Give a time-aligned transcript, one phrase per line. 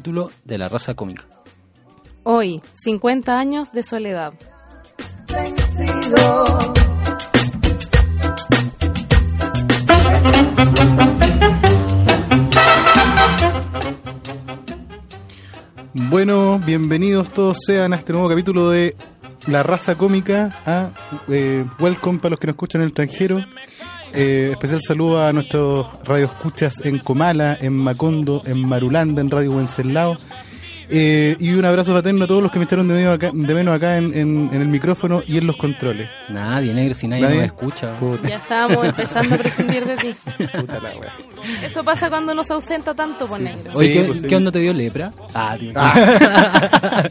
[0.00, 1.26] capítulo de La Raza Cómica.
[2.22, 4.32] Hoy, 50 años de soledad.
[15.92, 18.96] Bueno, bienvenidos todos sean a este nuevo capítulo de
[19.48, 20.62] La Raza Cómica.
[20.64, 20.92] A
[21.28, 23.44] eh, welcome para los que nos escuchan en el extranjero.
[24.12, 30.16] Eh, especial saludo a nuestros radioescuchas en Comala, en Macondo, en Marulanda, en Radio Wenceslao
[30.90, 33.54] eh, y un abrazo fraterno a todos los que me echaron de, medio acá, de
[33.54, 36.08] menos acá en, en, el micrófono y en los controles.
[36.28, 37.92] Nadie, negro, si nadie, nos escucha.
[38.28, 40.14] Ya estábamos empezando a prescindir de ti.
[40.36, 40.90] Puta la
[41.64, 43.70] Eso pasa cuando nos ausenta tanto, por pues, negro.
[43.74, 45.12] Oye, ¿qué, pues, ¿qué, onda te dio lepra?
[45.32, 45.72] Ah, tío.
[45.76, 47.08] Ah.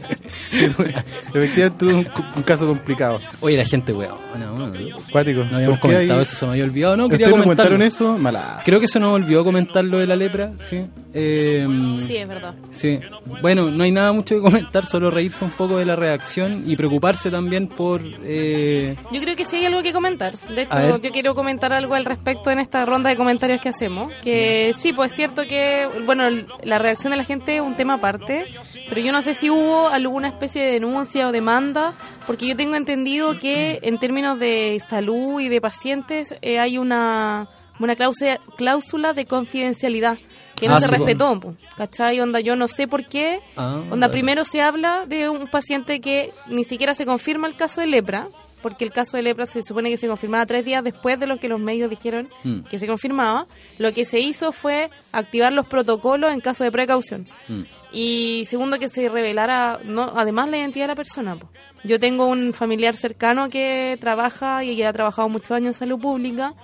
[1.34, 3.20] Efectivamente, tuve un, caso complicado.
[3.40, 4.18] Oye, la gente, weón.
[4.30, 5.44] Bueno, bueno, Cuático.
[5.44, 7.08] No habíamos comentado eso, se me había olvidado, ¿no?
[7.08, 8.18] Quería ¿Ustedes comentaron eso?
[8.18, 8.62] Malas.
[8.64, 10.86] Creo que se nos olvidó comentar lo de la lepra, sí.
[11.14, 11.66] Eh,
[12.06, 12.54] sí, es verdad.
[12.70, 13.00] Sí.
[13.40, 16.76] Bueno, no hay nada mucho que comentar, solo reírse un poco de la reacción y
[16.76, 18.02] preocuparse también por...
[18.24, 18.96] Eh...
[19.12, 20.36] Yo creo que sí hay algo que comentar.
[20.36, 24.12] De hecho, yo quiero comentar algo al respecto en esta ronda de comentarios que hacemos.
[24.22, 26.24] Que sí, pues es cierto que, bueno,
[26.62, 28.46] la reacción de la gente es un tema aparte,
[28.88, 31.94] pero yo no sé si hubo alguna especie de denuncia o demanda,
[32.26, 37.48] porque yo tengo entendido que en términos de salud y de pacientes eh, hay una,
[37.78, 40.18] una cláusula, cláusula de confidencialidad
[40.60, 41.40] que no ah, se respetó,
[41.76, 42.20] ¿cachai?
[42.20, 43.40] Onda, yo no sé por qué.
[43.56, 47.80] Ah, onda, primero se habla de un paciente que ni siquiera se confirma el caso
[47.80, 48.28] de lepra,
[48.62, 51.38] porque el caso de lepra se supone que se confirmaba tres días después de lo
[51.38, 52.64] que los medios dijeron mm.
[52.64, 53.46] que se confirmaba.
[53.78, 57.26] Lo que se hizo fue activar los protocolos en caso de precaución.
[57.48, 57.62] Mm.
[57.92, 61.38] Y segundo, que se revelara, no, además, la identidad de la persona.
[61.82, 65.98] Yo tengo un familiar cercano que trabaja y que ha trabajado muchos años en salud
[65.98, 66.54] pública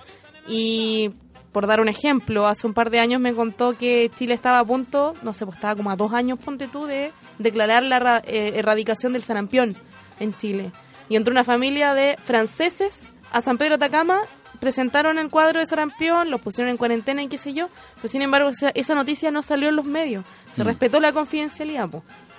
[0.47, 1.09] y
[1.57, 4.63] por dar un ejemplo, hace un par de años me contó que Chile estaba a
[4.63, 8.51] punto, no sé, pues estaba como a dos años, ponte tú, de declarar la eh,
[8.57, 9.75] erradicación del sarampión
[10.19, 10.71] en Chile.
[11.09, 12.93] Y entró una familia de franceses
[13.31, 14.19] a San Pedro Atacama,
[14.59, 18.21] presentaron el cuadro de sarampión, los pusieron en cuarentena y qué sé yo, pero sin
[18.21, 20.67] embargo esa, noticia no salió en los medios, se mm.
[20.67, 21.89] respetó la confidencialidad.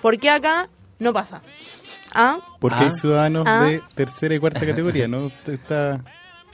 [0.01, 1.41] ¿Por qué acá no pasa?
[2.15, 2.37] ¿Ah?
[2.61, 2.91] Porque hay ah.
[2.91, 3.65] ciudadanos ¿Ah?
[3.65, 5.29] de tercera y cuarta categoría, ¿no?
[5.45, 6.05] Está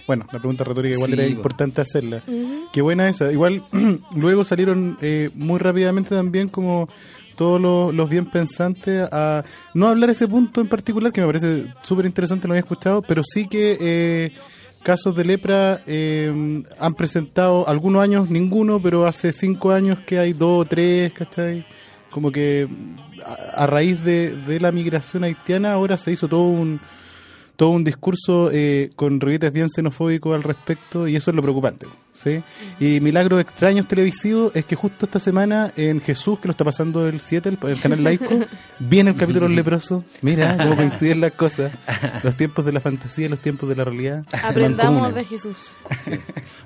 [0.08, 2.22] bueno, la pregunta retórica igual era importante hacerla.
[2.72, 3.32] Qué buena esa.
[3.32, 3.64] Igual
[4.16, 6.88] luego salieron eh, muy rápidamente también como
[7.36, 12.06] todos los, bien pensantes a no hablar ese punto en particular, que me parece súper
[12.06, 14.34] interesante, lo había escuchado, pero sí que eh,
[14.84, 20.32] casos de lepra eh, han presentado algunos años ninguno, pero hace cinco años que hay
[20.32, 21.66] dos o tres, ¿cachai?
[22.10, 22.70] Como que
[23.54, 26.80] a, raíz de, de la migración haitiana ahora se hizo todo un
[27.56, 31.86] todo un discurso eh, con rolletes bien xenofóbicos al respecto y eso es lo preocupante.
[32.14, 32.42] ¿sí?
[32.80, 37.08] Y Milagros Extraños Televisivos es que justo esta semana en Jesús, que lo está pasando
[37.08, 38.30] el 7, el, canal laico,
[38.80, 40.04] viene el capítulo leproso.
[40.22, 41.72] Mira cómo coinciden las cosas.
[42.24, 44.26] Los tiempos de la fantasía y los tiempos de la realidad.
[44.44, 45.72] Aprendamos de Jesús.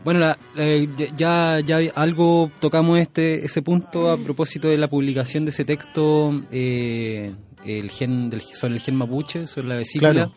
[0.03, 5.51] Bueno, eh, ya, ya algo tocamos este ese punto a propósito de la publicación de
[5.51, 6.41] ese texto.
[6.51, 7.33] Eh,
[7.65, 10.11] el gen del, sobre el gen mapuche, sobre la vesícula.
[10.11, 10.31] Claro,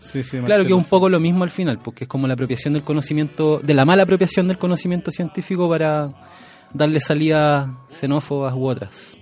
[0.45, 2.83] claro que es un poco lo mismo al final, porque es como la apropiación del
[2.83, 6.13] conocimiento, de la mala apropiación del conocimiento científico para
[6.75, 9.17] darle salida xenófobas u otras.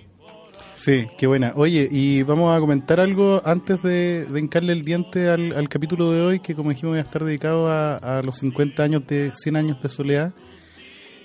[0.73, 1.53] Sí, qué buena.
[1.55, 6.21] Oye, y vamos a comentar algo antes de, de hincarle el diente al, capítulo de
[6.21, 9.81] hoy, que como dijimos va a estar dedicado a, los 50 años de 100 años
[9.81, 10.33] de soledad.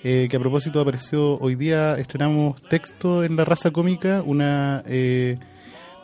[0.05, 5.39] Eh, que a propósito apareció hoy día, estrenamos texto en la raza cómica, una eh,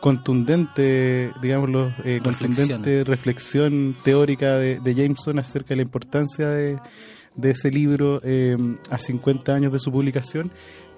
[0.03, 6.77] contundente, digámoslo, eh, contundente reflexión teórica de, Jameson acerca de la importancia de,
[7.41, 8.57] ese libro eh,
[8.89, 10.51] a 50 años de su publicación.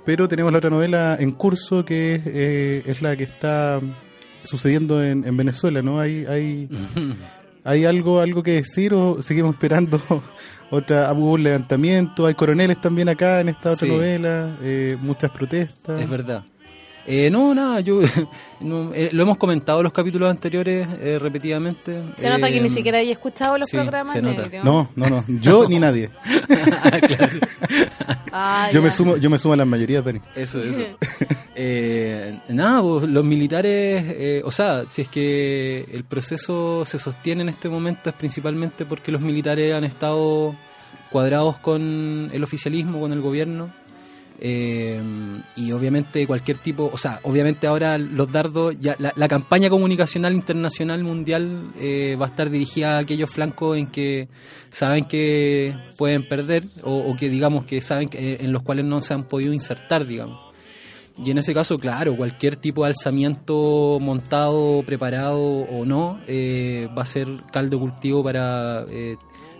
[0.05, 3.79] Pero tenemos la otra novela en curso que eh, es la que está
[4.43, 5.99] sucediendo en, Venezuela, ¿no?
[5.99, 6.67] Hay, hay,
[7.63, 10.01] hay algo, algo que decir o seguimos esperando
[10.71, 14.49] otra hubo un levantamiento, hay coroneles también acá en esta otra novela,
[15.03, 16.01] muchas protestas.
[16.01, 16.43] Es verdad.
[17.07, 18.01] Eh, no, nada, yo
[18.93, 22.01] eh, lo hemos comentado en los capítulos anteriores eh, repetidamente.
[22.17, 24.15] Se nota que ni siquiera hay escuchado los programas.
[24.63, 26.09] No, no, no, yo ni nadie.
[28.31, 30.19] Ah, yo me sumo, yo me sumo a las mayorías, Dani.
[30.35, 30.79] Eso, eso.
[32.49, 37.69] nada, pues, los militares, o sea, si es que el proceso se sostiene en este
[37.69, 40.55] momento es principalmente porque los militares han estado
[41.11, 43.69] cuadrados con el oficialismo, con el gobierno
[44.39, 45.01] eh,
[45.55, 51.03] y obviamente cualquier tipo, o sea, obviamente ahora los dardos, ya la, campaña comunicacional internacional
[51.03, 54.27] mundial eh, va a estar dirigida a aquellos flancos en que
[54.71, 59.13] saben que pueden perder o, que digamos que saben que, en los cuales no se
[59.13, 60.39] han podido insertar, digamos.
[61.17, 67.03] y en ese caso, claro, cualquier tipo de alzamiento montado, preparado o no, eh, va
[67.03, 69.15] a ser caldo cultivo para eh,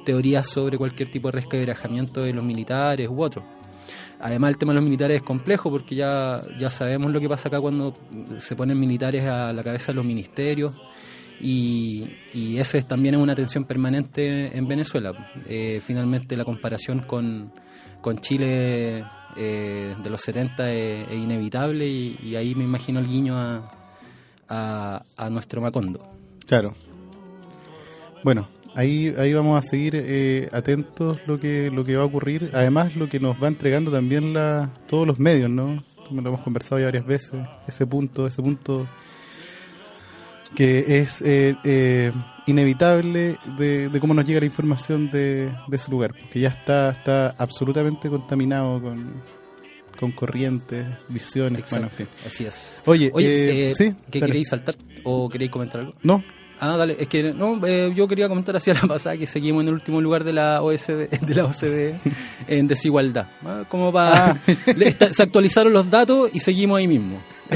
[0.06, 3.46] teorías sobre cualquier tipo de resquebrajamiento de los militares u otros.
[4.20, 7.50] Además, el tema de los militares es complejo porque ya, ya sabemos lo que pasa
[7.50, 7.96] acá cuando
[8.38, 10.74] se ponen militares a la cabeza de los ministerios.
[11.40, 15.32] Y, y ese también es una tensión permanente en Venezuela.
[15.48, 17.52] Eh, finalmente, la comparación con,
[18.02, 19.04] con Chile
[19.36, 23.72] eh, de los 70 es, inevitable y, ahí me imagino el guiño a,
[24.48, 26.00] a, nuestro Macondo.
[26.48, 26.74] Claro.
[28.24, 32.52] Bueno, ahí, ahí vamos a seguir eh, atentos lo que, lo que va a ocurrir.
[32.54, 35.82] Además, lo que nos va entregando también la, todos los medios, ¿no?
[36.08, 37.34] Como lo hemos conversado ya varias veces,
[37.68, 38.86] ese punto, ese punto
[40.56, 42.12] que es eh, eh,
[42.48, 48.10] inevitable de, cómo nos llega la información de, ese lugar, porque ya está, está absolutamente
[48.10, 49.22] contaminado con,
[50.00, 51.64] con corrientes, visiones,
[52.26, 52.82] Así es.
[52.86, 55.96] Oye, Oye eh, ¿qué queréis saltar o queréis comentar algo?
[56.04, 56.24] No.
[56.60, 57.60] Ah, dale, es que no,
[57.90, 61.10] yo quería comentar hacia la pasada que seguimos en el último lugar de la OSD,
[61.22, 61.96] de la OCDE
[62.48, 63.28] en desigualdad.
[63.70, 64.40] Como para ah.
[65.12, 67.22] se actualizaron los datos y seguimos ahí mismo.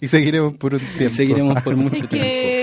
[0.00, 1.14] Y seguiremos por un tiempo.
[1.14, 2.16] seguiremos por mucho tiempo.
[2.18, 2.57] Que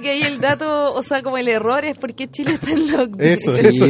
[0.00, 2.90] creo que ahí el dato, o sea, como el error es porque Chile está en
[2.90, 3.20] lockdown.
[3.20, 3.86] Eso, eso,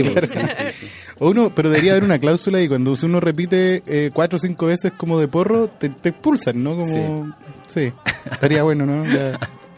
[1.20, 4.93] uno, pero debería haber una cláusula y cuando uno repite eh, cuatro o cinco veces
[4.96, 6.76] como de porro, te, expulsan, ¿no?
[6.76, 7.34] Como,
[7.66, 7.93] sí.
[8.31, 9.05] estaría bueno, ¿no?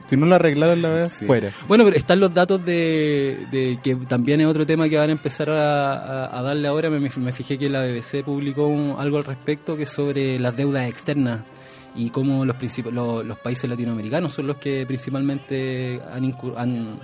[0.06, 1.52] si no lo arreglaron la vez, fuera.
[1.68, 5.50] Bueno, pero están los datos de, que también es otro tema que van a empezar
[5.50, 6.90] a, darle ahora.
[6.90, 10.88] Me, me, fijé que la BBC publicó algo al respecto que es sobre las deudas
[10.88, 11.42] externas
[11.94, 12.56] y cómo los,
[12.92, 17.00] los, los, países latinoamericanos son los que principalmente han, han,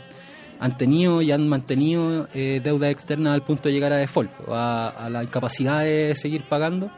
[0.60, 5.08] han tenido y han mantenido eh, deuda externa al punto de llegar a default, a,
[5.10, 6.90] la incapacidad de seguir pagando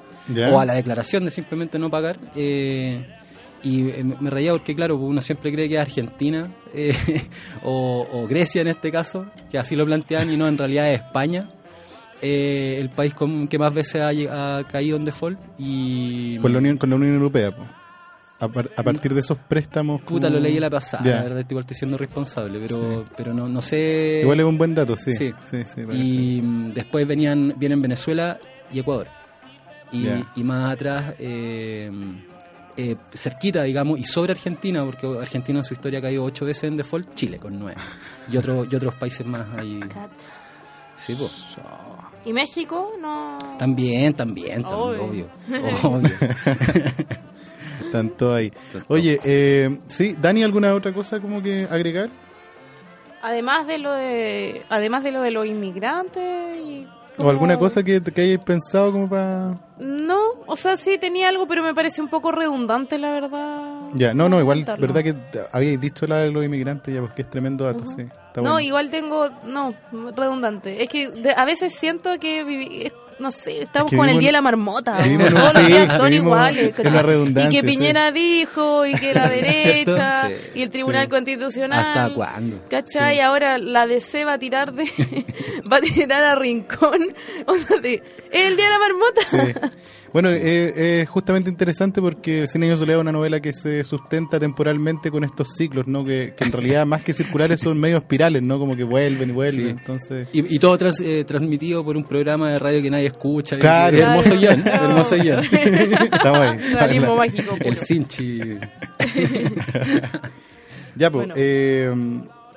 [0.52, 2.18] o a la declaración de simplemente no pagar.
[2.36, 3.04] Eh,
[3.62, 6.94] y me reía porque, claro, uno siempre cree que es Argentina eh,
[7.64, 11.48] o, Grecia en este caso, que así lo plantean y no, en realidad es España.
[12.20, 16.90] El país con, que más veces ha, caído en default y con la Unión, con
[16.90, 17.52] la Unión Europea
[18.40, 20.02] a, partir de esos préstamos.
[20.02, 23.60] Puta, lo leí la pasada, la verdad, igual estoy siendo responsable, pero, pero no, no
[23.60, 24.20] sé.
[24.22, 25.12] Igual es un buen dato, sí.
[25.12, 25.34] sí.
[25.92, 28.38] y mm, después venían, vienen Venezuela
[28.70, 29.08] y Ecuador.
[29.90, 30.06] Y,
[30.36, 31.90] y más atrás, eh,
[32.76, 36.64] eh, cerquita, digamos, y sobre Argentina, porque Argentina en su historia ha caído ocho veces
[36.64, 37.80] en default, Chile con nueve.
[38.30, 39.80] Y, otro, y otros países más ahí.
[40.94, 41.56] Sí, pues.
[42.28, 42.92] ¿Y México?
[43.00, 43.38] No.
[43.58, 45.28] También, también, también obvio.
[45.82, 46.10] obvio.
[47.90, 48.52] Tanto ahí.
[48.88, 52.10] Oye, eh, sí, Dani, ¿alguna otra cosa como que agregar?
[53.22, 56.86] Además de lo de, además de lo de los inmigrantes y
[57.18, 59.58] ¿O alguna cosa que, que hayáis pensado como para...?
[59.78, 63.80] No, o sea, sí tenía algo, pero me parece un poco redundante, la verdad.
[63.94, 65.14] Ya, no, no, igual, verdad que
[65.52, 68.06] habíais dicho la de los inmigrantes, ya, porque es tremendo dato, sí.
[68.42, 69.74] no, igual tengo, no,
[70.16, 70.82] redundante.
[70.82, 74.42] Es que a veces siento que viví, no sé, estamos con el día de la
[74.42, 74.96] marmota.
[75.30, 76.74] Todos los días son iguales.
[76.78, 81.78] Y que Piñera dijo, y que la derecha, y el Tribunal Constitucional.
[81.78, 82.60] ¿Hasta cuándo?
[82.68, 83.16] ¿Cachai?
[83.16, 84.84] Y ahora la DC va a tirar de.
[85.72, 87.08] va a tirar a Rincón.
[87.46, 87.70] es
[88.30, 89.72] el día de la marmota.
[90.12, 94.38] Bueno, eh, es justamente interesante porque Cien años soledad es una novela que se sustenta
[94.38, 96.04] temporalmente con estos ciclos, ¿no?
[96.04, 98.58] Que, en realidad más que circulares son medio espirales, ¿no?
[98.58, 100.28] Como que vuelven y vuelven, entonces...
[100.32, 103.58] Y, todo eh, transmitido por un programa de radio que nadie escucha.
[103.58, 103.96] Claro.
[103.96, 105.44] hermoso Ian, hermoso Ian.
[105.44, 106.58] Estamos ahí.
[106.72, 107.56] Realismo mágico.
[107.60, 108.40] El Sinchi.
[110.96, 111.92] ya, pues, eh,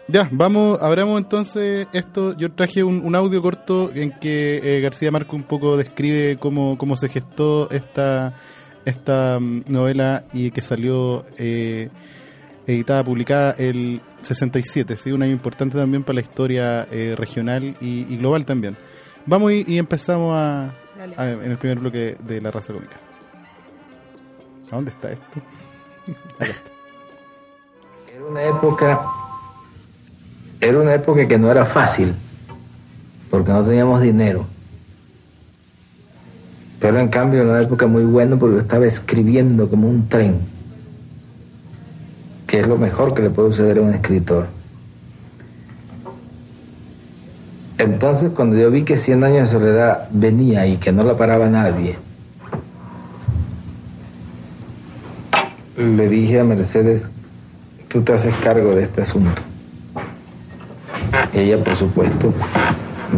[0.07, 2.35] ya, vamos, abramos entonces esto.
[2.35, 6.95] Yo traje un, audio corto en que eh, García Marco un poco describe cómo, cómo
[6.95, 8.33] se gestó esta,
[8.83, 11.89] esta mm, novela y que salió eh,
[12.67, 15.11] editada, publicada el 67, ¿sí?
[15.11, 18.75] un año importante también para la historia eh, regional y, global también.
[19.25, 20.73] Vamos y, empezamos a,
[21.17, 22.97] en el primer bloque de La Raza Cómica.
[24.71, 25.41] ¿A dónde está esto?
[26.39, 26.71] Acá está.
[28.13, 29.01] Era una época
[30.61, 32.13] era una época que no era fácil,
[33.31, 34.45] porque no teníamos dinero.
[36.79, 40.39] Pero en cambio era una época muy buena porque estaba escribiendo como un tren,
[42.45, 44.47] que es lo mejor que le puede suceder a un escritor.
[47.79, 51.49] Entonces cuando yo vi que 100 años de soledad venía y que no la paraba
[51.49, 51.97] nadie,
[55.77, 57.07] le dije a Mercedes,
[57.87, 59.41] tú te haces cargo de este asunto.
[61.33, 62.33] Ella, por supuesto,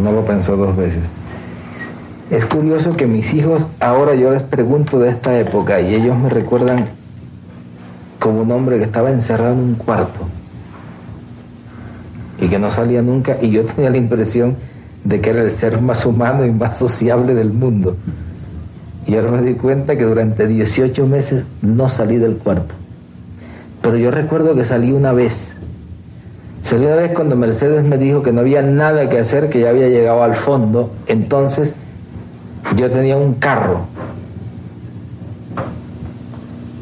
[0.00, 1.08] no lo pensó dos veces.
[2.30, 6.30] Es curioso que mis hijos, ahora yo les pregunto de esta época y ellos me
[6.30, 6.88] recuerdan
[8.18, 10.20] como un hombre que estaba encerrado en un cuarto
[12.40, 14.56] y que no salía nunca y yo tenía la impresión
[15.04, 17.96] de que era el ser más humano y más sociable del mundo.
[19.06, 22.74] Y ahora me di cuenta que durante 18 meses no salí del cuarto.
[23.82, 25.53] Pero yo recuerdo que salí una vez.
[26.64, 29.68] Salí una vez cuando Mercedes me dijo que no había nada que hacer, que ya
[29.68, 30.90] había llegado al fondo.
[31.06, 31.74] Entonces
[32.74, 33.80] yo tenía un carro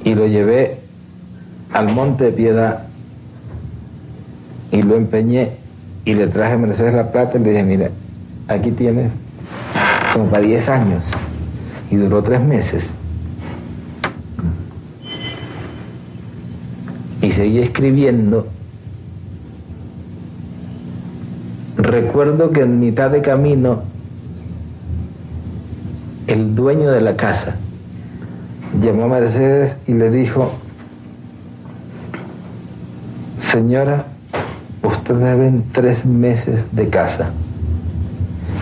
[0.05, 0.79] y lo llevé
[1.73, 2.85] al Monte de Piedad
[4.71, 5.57] y lo empeñé
[6.05, 7.91] y le traje a Mercedes la plata y le dije, mira,
[8.47, 9.11] aquí tienes
[10.13, 11.11] como para 10 años
[11.91, 12.89] y duró tres meses.
[17.21, 18.47] Y seguí escribiendo.
[21.77, 23.83] Recuerdo que en mitad de camino
[26.27, 27.57] el dueño de la casa
[28.81, 30.53] llamó a Mercedes y le dijo,
[33.39, 34.07] señora,
[34.83, 37.31] usted debe tres meses de casa.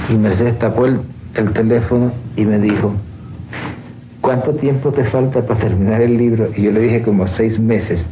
[0.09, 1.01] Y Mercedes tapó el,
[1.35, 2.93] el teléfono y me dijo,
[4.21, 6.49] ¿cuánto tiempo te falta para terminar el libro?
[6.57, 8.07] Y yo le dije como seis meses.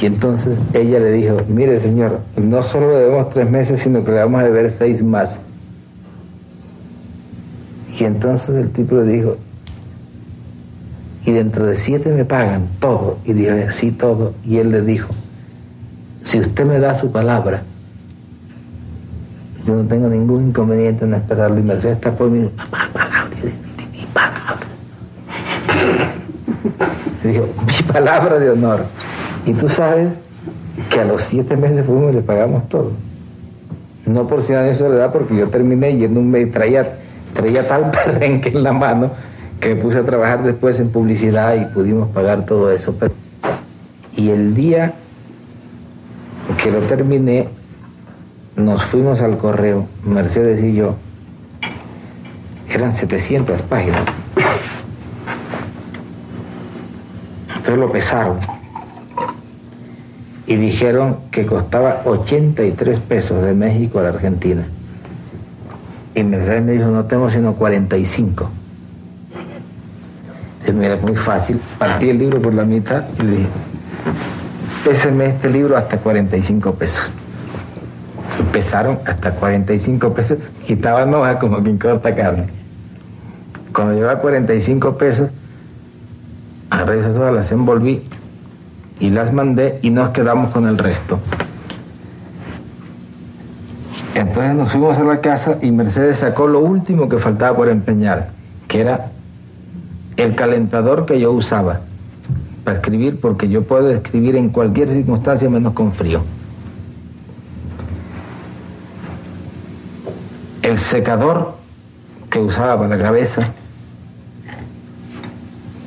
[0.00, 4.18] Y entonces ella le dijo, mire señor, no solo debemos tres meses, sino que le
[4.18, 5.38] vamos a deber seis más.
[7.98, 9.36] Y entonces el tipo le dijo,
[11.24, 13.18] y dentro de siete me pagan todo.
[13.24, 14.34] Y dije, sí, todo.
[14.44, 15.14] Y él le dijo,
[16.22, 17.62] si usted me da su palabra,
[19.64, 21.58] yo no tengo ningún inconveniente en esperarlo.
[21.60, 22.40] Y Mercedes está por mí,
[23.92, 24.66] mi palabra.
[27.22, 28.84] dijo, mi palabra de honor.
[29.46, 30.08] Y tú sabes
[30.90, 32.92] que a los siete meses fuimos y le pagamos todo.
[34.06, 36.98] No por si de soledad, porque yo terminé yendo un mes, traía,
[37.34, 39.10] traía tal perrenque en la mano
[39.60, 42.94] que me puse a trabajar después en publicidad y pudimos pagar todo eso.
[44.16, 44.94] y el día
[46.62, 47.48] que lo terminé,
[48.56, 50.94] nos fuimos al correo, Mercedes y yo,
[52.68, 54.02] eran 700 páginas.
[57.48, 58.38] Entonces lo pesaron
[60.46, 64.64] y dijeron que costaba 83 pesos de México a la Argentina.
[66.14, 68.50] Y Mercedes me dijo, no tengo sino 45.
[70.60, 71.60] Entonces, mira, es muy fácil.
[71.78, 73.48] Partí el libro por la mitad y le dije,
[74.84, 77.10] péseme este libro hasta 45 pesos.
[78.38, 82.46] Empezaron hasta 45 pesos, quitaban hoja como quien corta carne.
[83.72, 85.30] Cuando llegó a 45 pesos,
[86.70, 88.02] agarré esas hojas, las envolví
[89.00, 91.18] y las mandé y nos quedamos con el resto.
[94.14, 98.28] Entonces nos fuimos a la casa y Mercedes sacó lo último que faltaba por empeñar,
[98.68, 99.10] que era
[100.16, 101.80] el calentador que yo usaba
[102.62, 106.22] para escribir, porque yo puedo escribir en cualquier circunstancia menos con frío.
[110.62, 111.56] El secador
[112.30, 113.52] que usaba para la cabeza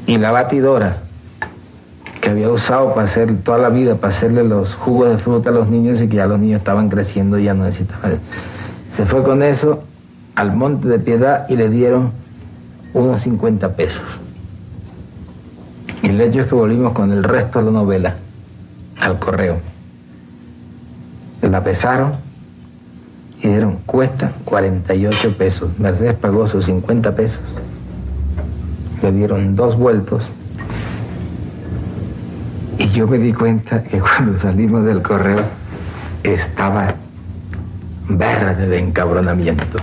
[0.05, 1.06] y la batidora
[2.27, 5.53] que había usado para hacer toda la vida, para hacerle los jugos de fruta a
[5.53, 8.19] los niños y que ya los niños estaban creciendo y ya no necesitaban.
[8.97, 9.81] Se fue con eso
[10.35, 12.11] al Monte de Piedad y le dieron
[12.93, 14.01] unos 50 pesos.
[16.03, 18.15] Y el hecho es que volvimos con el resto de la novela
[18.99, 19.59] al correo.
[21.41, 22.11] La pesaron
[23.41, 25.69] y dieron cuesta 48 pesos.
[25.79, 27.39] Mercedes pagó sus 50 pesos.
[29.01, 30.29] Le dieron dos vueltos.
[32.77, 35.43] Y yo me di cuenta que cuando salimos del correo
[36.23, 36.93] estaba
[38.07, 39.79] verde de encabronamiento.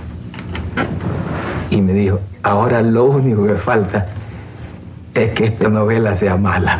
[1.69, 4.07] Y me dijo, ahora lo único que falta
[5.13, 6.79] es que esta novela sea mala.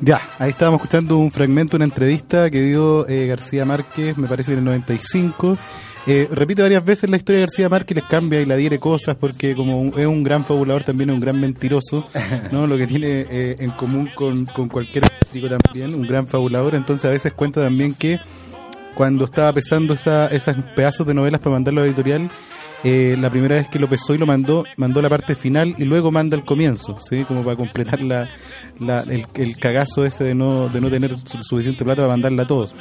[0.00, 4.52] Ya, ahí estábamos escuchando un fragmento, una entrevista que dio eh, García Márquez, me parece
[4.52, 5.58] en el 95.
[6.08, 9.16] Eh, repite varias veces la historia de García Márquez, les cambia y la diere cosas
[9.16, 12.06] porque como es un gran fabulador también es un gran mentiroso,
[12.52, 12.68] ¿no?
[12.68, 17.04] Lo que tiene eh, en común con, con cualquier artístico también, un gran fabulador, entonces
[17.06, 18.20] a veces cuenta también que
[18.94, 22.30] cuando estaba pesando esa, esos pedazos de novelas para mandarlo a editorial,
[22.84, 25.84] eh, la primera vez que lo pesó y lo mandó, mandó la parte final y
[25.84, 27.24] luego manda el comienzo, ¿sí?
[27.24, 28.28] Como para completar la,
[29.08, 32.74] el, cagazo ese de no, de no tener suficiente plata para mandarla a todos.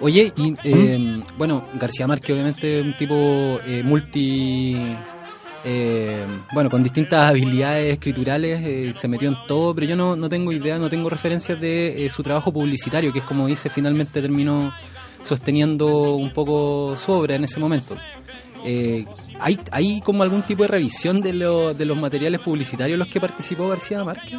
[0.00, 4.76] Oye, y, eh, bueno, García Márquez obviamente es un tipo eh, multi
[5.64, 10.28] eh, bueno, con distintas habilidades escriturales, eh, se metió en todo, pero yo no, no
[10.28, 14.22] tengo idea, no tengo referencias de eh, su trabajo publicitario, que es como dice, finalmente
[14.22, 14.72] terminó
[15.22, 17.96] sosteniendo un poco sobre en ese momento.
[19.40, 23.20] ¿hay, ¿Hay como algún tipo de revisión de, de los materiales publicitarios en los que
[23.20, 24.38] participó García Márquez?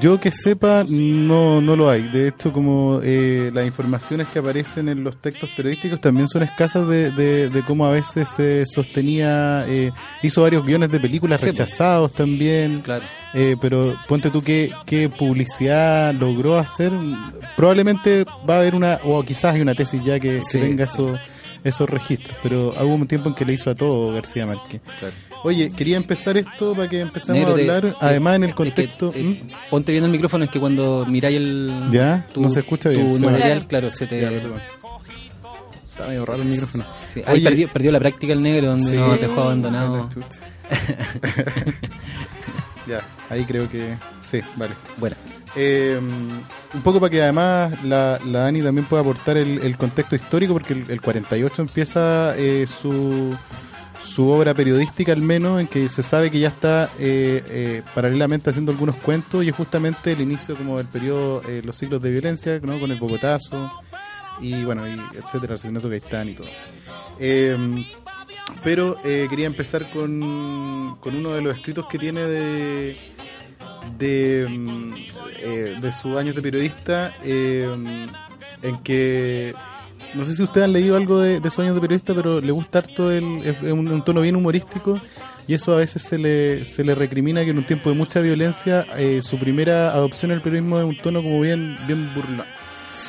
[0.00, 2.02] Yo que sepa, no, no lo hay.
[2.02, 6.86] De hecho, como eh, las informaciones que aparecen en los textos periodísticos también son escasas
[6.86, 9.90] de, de, cómo a veces se sostenía, eh,
[10.22, 11.52] hizo varios guiones de películas pues.
[11.52, 12.80] rechazados también.
[12.80, 13.04] Claro.
[13.34, 16.92] Eh, pero ponte tú qué, qué publicidad logró hacer.
[17.56, 20.86] Probablemente va a haber una, o quizás hay una tesis ya que, tenga
[21.64, 24.80] esos registros, pero hubo un tiempo en que le hizo a todo García Márquez.
[25.00, 25.31] Claro.
[25.44, 29.12] Oye, quería empezar esto para que empezamos a hablar, además en el contexto...
[29.14, 31.88] Eh, ponte bien el micrófono, es que cuando miráis el...
[31.90, 33.16] Ya, tu, no se escucha bien.
[33.16, 34.24] Tu material, claro, se te...
[35.84, 36.84] Está medio raro el micrófono.
[37.26, 40.08] ahí perdió, perdió, la práctica el negro, donde nos dejó abandonado.
[42.88, 43.96] ya, ahí creo que...
[44.22, 44.74] Sí, vale.
[44.96, 45.16] Bueno.
[45.54, 50.54] Eh, un poco para que además la, la Ani también pueda aportar el, contexto histórico,
[50.54, 53.36] porque el, el 48 empieza eh, su
[54.14, 58.50] su obra periodística al menos, en que se sabe que ya está eh, eh, paralelamente
[58.50, 62.10] haciendo algunos cuentos y es justamente el inicio como del periodo, eh, los siglos de
[62.10, 62.78] violencia, ¿no?
[62.78, 63.70] con el Bogotazo
[64.40, 66.46] y bueno, y etcétera, el asesinato de Gaitán y todo.
[67.18, 67.84] Em,
[68.62, 72.96] pero quería empezar con, con uno de los escritos que tiene de
[73.98, 74.94] de, em,
[75.80, 78.08] de sus años de periodista em,
[78.62, 79.54] en que
[80.14, 83.10] no sé si ustedes han leído algo de, Sueños de Periodista, pero le gusta harto
[83.10, 83.24] el,
[83.72, 85.00] un, tono bien humorístico
[85.46, 88.20] y eso a veces se le, se le recrimina que en un tiempo de mucha
[88.20, 92.46] violencia eh, su primera adopción del periodismo es un tono como bien, bien burlón.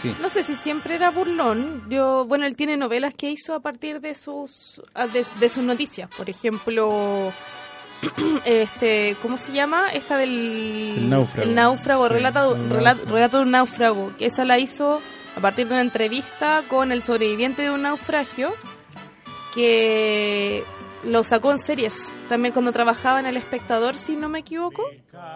[0.01, 0.13] Sí.
[0.21, 1.83] No sé si siempre era burlón.
[1.89, 4.81] Yo, bueno, él tiene novelas que hizo a partir de sus
[5.39, 6.09] de, sus noticias.
[6.17, 7.31] Por ejemplo,
[8.45, 9.91] este, ¿cómo se llama?
[9.93, 12.57] Esta del el náufrago, el náufrago relato,
[13.09, 15.01] relato de un náufrago, que esa la hizo
[15.35, 18.53] a partir de una entrevista con el sobreviviente de un naufragio
[19.53, 20.63] que
[21.03, 21.93] lo sacó en series.
[22.29, 24.83] También cuando trabajaba en El Espectador, si no me equivoco,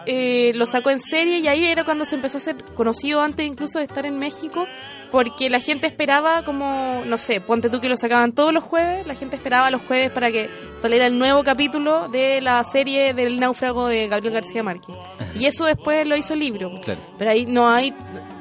[0.06, 3.46] eh, lo sacó en serie y ahí era cuando se empezó a ser conocido antes
[3.46, 4.66] incluso de estar en México,
[5.12, 9.06] porque la gente esperaba como, no sé, ponte tú que lo sacaban todos los jueves,
[9.06, 13.38] la gente esperaba los jueves para que saliera el nuevo capítulo de la serie del
[13.38, 14.96] náufrago de Gabriel García Márquez.
[15.34, 16.72] Y eso después lo hizo el libro.
[17.18, 17.94] Pero ahí no hay,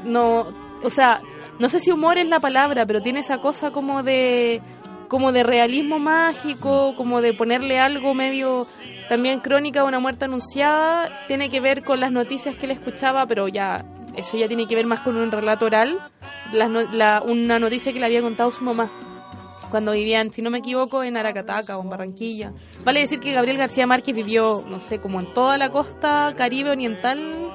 [0.04, 0.48] no,
[0.84, 1.22] o sea,
[1.60, 4.62] no sé si humor es la palabra, pero tiene esa cosa como de
[5.08, 8.68] como de realismo mágico, como de ponerle algo medio
[9.08, 13.26] también crónica de una muerte anunciada, tiene que ver con las noticias que él escuchaba,
[13.26, 13.86] pero ya
[14.18, 15.98] eso ya tiene que ver más con un relato oral,
[17.26, 18.90] una noticia que le había contado su mamá
[19.70, 22.54] cuando vivían, si no me equivoco, en Aracataca o en Barranquilla.
[22.86, 26.72] Vale decir que Gabriel García Márquez vivió, no sé, como en toda la costa caribe
[26.72, 27.52] oriental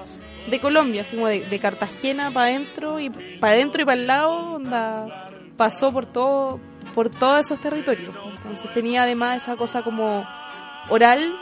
[0.48, 4.60] de Colombia, así como de, Cartagena para adentro y para adentro y para el lado,
[5.56, 6.60] pasó por todo
[6.94, 8.14] por todos esos territorios.
[8.36, 10.26] Entonces tenía además esa cosa como
[10.88, 11.34] oral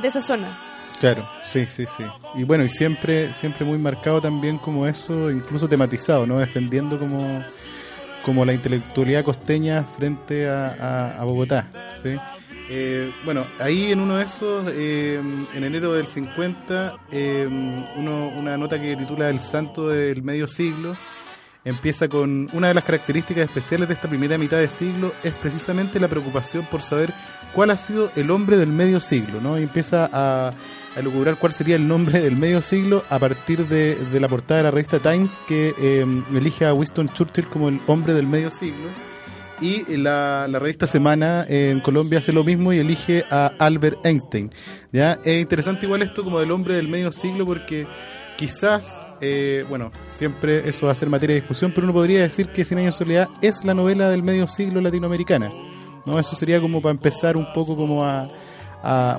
[0.00, 0.48] de esa zona.
[1.00, 2.04] Claro, sí, sí, sí.
[2.34, 6.38] Y bueno, y siempre siempre muy marcado también como eso, incluso tematizado, ¿no?
[6.38, 7.44] Defendiendo como
[8.24, 11.68] como la intelectualidad costeña frente a, a Bogotá,
[12.02, 12.16] ¿sí?
[12.68, 15.20] Eh, bueno, ahí en uno de esos, eh,
[15.54, 17.46] en enero del 50, eh,
[17.96, 20.96] una nota que titula El Santo del Medio Siglo,
[21.64, 25.98] empieza con una de las características especiales de esta primera mitad de siglo es precisamente
[25.98, 27.10] la preocupación por saber
[27.54, 29.58] cuál ha sido el hombre del medio siglo, ¿no?
[29.58, 33.94] Y empieza a, a elucubrar cuál sería el nombre del medio siglo a partir de,
[33.94, 35.74] de la portada de la revista Times que
[36.34, 38.88] elige a Winston Churchill como el hombre del medio siglo
[39.60, 44.50] y la, revista Semana en Colombia hace lo mismo y elige a Albert Einstein.
[44.92, 45.18] ¿ya?
[45.24, 47.86] Es interesante igual esto como del hombre del medio siglo porque
[48.36, 52.48] quizás, eh, bueno, siempre eso va a ser materia de discusión, pero uno podría decir
[52.48, 55.50] que Cien años de soledad es la novela del medio siglo latinoamericana.
[56.04, 56.18] ¿no?
[56.18, 58.28] Eso sería como para empezar un poco como a,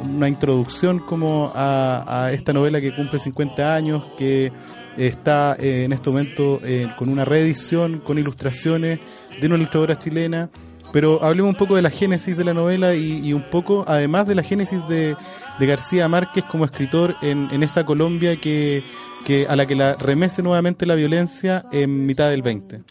[0.04, 4.52] una introducción como a, a, esta novela que cumple 50 años, que
[4.98, 9.00] está eh, en este momento eh, con una reedición, con ilustraciones
[9.40, 10.50] de una ilustradora chilena.
[10.92, 14.36] Pero hablemos un poco de la génesis de la novela y, un poco, además de
[14.36, 15.16] la génesis de,
[15.60, 18.84] García Márquez como escritor en, esa Colombia que,
[19.26, 22.82] que, a la que la remece nuevamente la violencia en mitad del 20.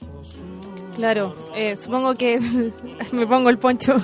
[0.97, 2.41] Claro, eh, supongo que
[3.13, 3.97] me pongo el poncho.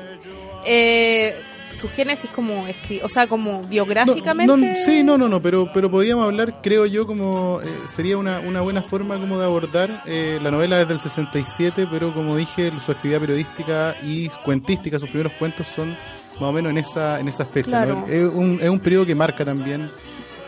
[0.64, 1.34] eh,
[1.74, 2.66] su génesis como
[3.02, 7.60] o sea como biográficamente sí no no no pero pero podríamos hablar creo yo como
[7.62, 11.88] eh, sería una, una buena forma como de abordar eh, la novela desde el 67
[11.90, 15.96] pero como dije su actividad periodística y cuentística sus primeros cuentos son
[16.40, 17.84] más o menos en esa, en esa fecha.
[18.08, 19.90] Es, un, es un periodo que marca también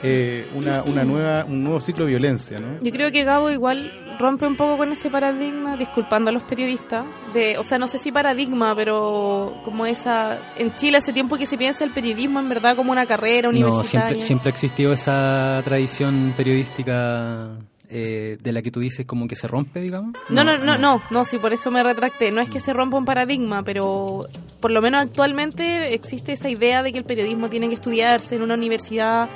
[0.06, 2.58] eh, una, una nueva, un nuevo ciclo de violencia.
[2.58, 2.78] ¿no?
[2.82, 7.06] Yo creo que Gabo igual rompe un poco con ese paradigma, disculpando a los periodistas,
[7.32, 11.46] de, o sea, no sé si paradigma, pero como esa, en Chile hace tiempo que
[11.46, 14.00] se piensa el periodismo en verdad como una carrera universitaria.
[14.00, 17.56] No, siempre, siempre ha existido esa tradición periodística
[17.96, 20.14] eh, de la que tú dices como que se rompe, digamos?
[20.28, 22.32] No, no, no, no, no, sí, por eso me retracté.
[22.32, 24.26] No es que se rompa un paradigma, pero
[24.60, 28.42] por lo menos actualmente existe esa idea de que el periodismo tiene que estudiarse en
[28.42, 29.28] una universidad.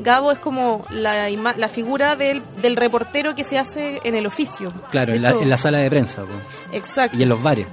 [0.00, 4.72] Gabo es como la, la figura del, del reportero que se hace en el oficio.
[4.90, 6.24] Claro, en la, sala de prensa.
[6.72, 7.16] Exacto.
[7.16, 7.66] Y en los bares.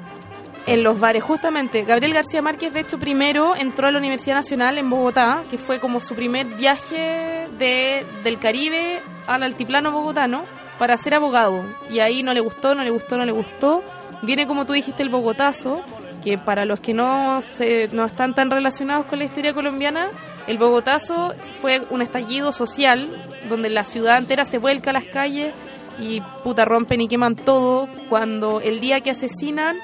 [0.66, 1.84] En los bares, justamente.
[1.84, 5.80] Gabriel García Márquez, de hecho, primero entró a la Universidad Nacional en Bogotá, que fue
[5.80, 10.44] como su primer viaje de, del Caribe al altiplano bogotano
[10.80, 11.64] para ser abogado.
[11.90, 13.84] Y ahí no le gustó, no le gustó, no le gustó.
[14.22, 15.84] Viene, como tú dijiste, el Bogotazo,
[16.24, 20.10] que para los que no, se, no están tan relacionados con la historia colombiana,
[20.48, 25.54] el Bogotazo fue un estallido social donde la ciudad entera se vuelca a las calles
[26.00, 29.78] y puta rompen y queman todo cuando el día que asesinan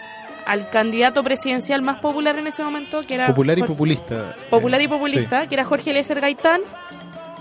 [0.45, 3.27] al candidato presidencial más popular en ese momento, que era...
[3.27, 4.35] Popular y populista.
[4.49, 6.61] Popular y populista, que era Jorge Eliezer Gaitán.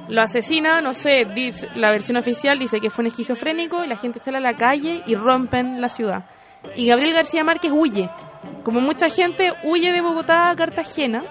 [0.09, 1.27] Lo asesina, no sé,
[1.75, 5.03] la versión oficial dice que fue un esquizofrénico y la gente sale a la calle
[5.07, 6.27] y rompen la ciudad.
[6.77, 8.11] Y Gabriel García Márquez huye.
[8.63, 11.25] Como mucha gente, huye de Bogotá a Cartagena.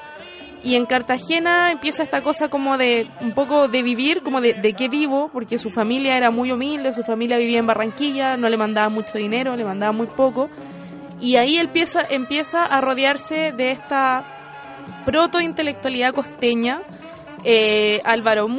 [0.67, 4.73] Y en Cartagena empieza esta cosa como de un poco de vivir, como de, de
[4.73, 8.57] qué vivo, porque su familia era muy humilde, su familia vivía en Barranquilla, no le
[8.57, 10.49] mandaba mucho dinero, le mandaba muy poco.
[11.21, 14.25] Y ahí empieza, empieza a rodearse de esta
[15.05, 16.81] proto-intelectualidad costeña.
[17.45, 18.49] Eh, Álvaro,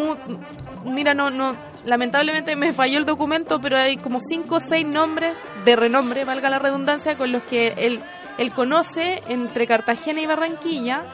[0.86, 5.36] mira, no, no, lamentablemente me falló el documento, pero hay como cinco o seis nombres
[5.66, 8.00] de renombre, valga la redundancia, con los que él,
[8.38, 11.04] él conoce entre Cartagena y Barranquilla.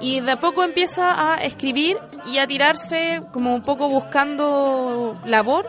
[0.00, 5.66] Y de a poco empieza a escribir y a tirarse como un poco buscando labor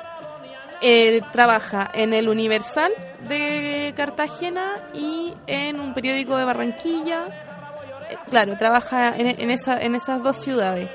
[0.82, 2.92] eh, trabaja en el Universal
[3.28, 7.26] de Cartagena y en un periódico de Barranquilla.
[8.10, 10.90] Eh, claro, trabaja en, en esas dos ciudades.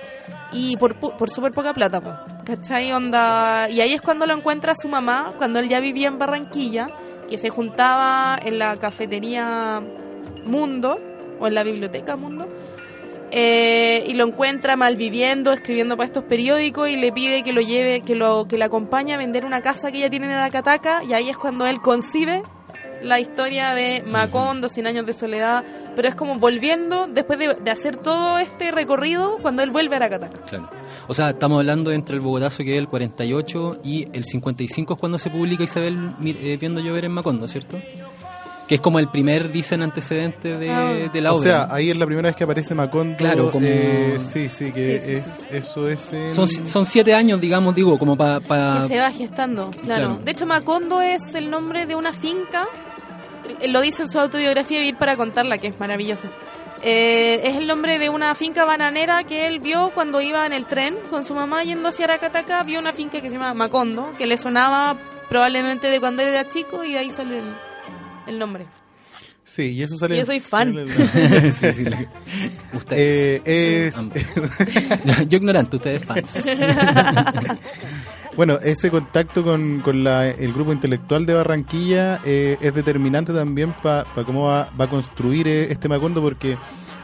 [0.53, 2.93] Y por, por súper poca plata, ¿cachai?
[2.93, 3.69] Onda...
[3.69, 6.89] Y ahí es cuando lo encuentra su mamá, cuando él ya vivía en Barranquilla,
[7.29, 9.83] que se juntaba en la cafetería
[10.45, 10.99] Mundo,
[11.39, 12.49] o en la biblioteca Mundo,
[13.31, 18.03] eh, y lo encuentra malviviendo, escribiendo para estos periódicos y le pide que lo lleve,
[18.03, 21.13] que lo que le acompañe a vender una casa que ella tiene en Acataca y
[21.13, 22.43] ahí es cuando él concibe
[23.03, 27.97] la historia de Macondo, 100 años de soledad, pero es como volviendo después de, hacer
[27.97, 30.39] todo este recorrido cuando él vuelve a Aracataca.
[30.43, 30.71] Claro.
[31.07, 35.01] O sea, estamos hablando entre el Bogotazo que es el 48 y el 55 es
[35.01, 37.79] cuando se publica Isabel eh, viendo llover en Macondo, ¿cierto?
[38.67, 40.93] Que es como el primer, dicen, antecedente de, ah.
[41.13, 41.41] de la obra.
[41.41, 43.17] O sea, ahí es la primera vez que aparece Macondo.
[43.17, 43.67] Claro, como...
[43.67, 46.11] Eh, sí, sí, que es, eso es...
[46.35, 48.41] Son, son siete años, digamos, digo, como para...
[48.41, 50.19] Que se va gestando, claro.
[50.25, 52.67] De hecho, Macondo es el nombre de una finca,
[53.67, 56.29] lo dice en su autobiografía Vivir para contarla, que es maravillosa.
[56.83, 60.67] Eh, es el nombre de una finca bananera que él vio cuando iba en el
[60.67, 62.63] tren con su mamá yendo hacia Aracataca.
[62.65, 64.97] Vio una finca que se llama Macondo, que le sonaba
[65.29, 67.55] probablemente de cuando él era chico y de ahí sale el,
[68.27, 68.67] el nombre.
[69.47, 70.19] Sí, y eso sale.
[70.19, 70.75] Yo soy fan.
[71.55, 71.85] sí, sí,
[72.73, 73.43] ustedes.
[73.45, 73.97] Eh, es...
[75.29, 76.43] Yo ignorante, ustedes fans.
[78.37, 83.73] bueno, ese contacto con, con la, el grupo intelectual de Barranquilla eh, es determinante también
[83.73, 86.59] para cómo va, va, a construir eh, este Macondo, porque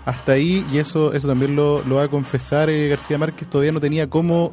[0.04, 3.80] hasta ahí, y eso eso también lo, lo va a confesar García Márquez, todavía no
[3.80, 4.52] tenía cómo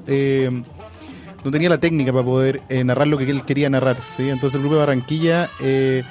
[1.44, 3.98] no tenía la técnica para poder narrar lo que él quería narrar.
[4.16, 4.30] ¿sí?
[4.30, 6.04] Entonces el grupo de Barranquilla eh,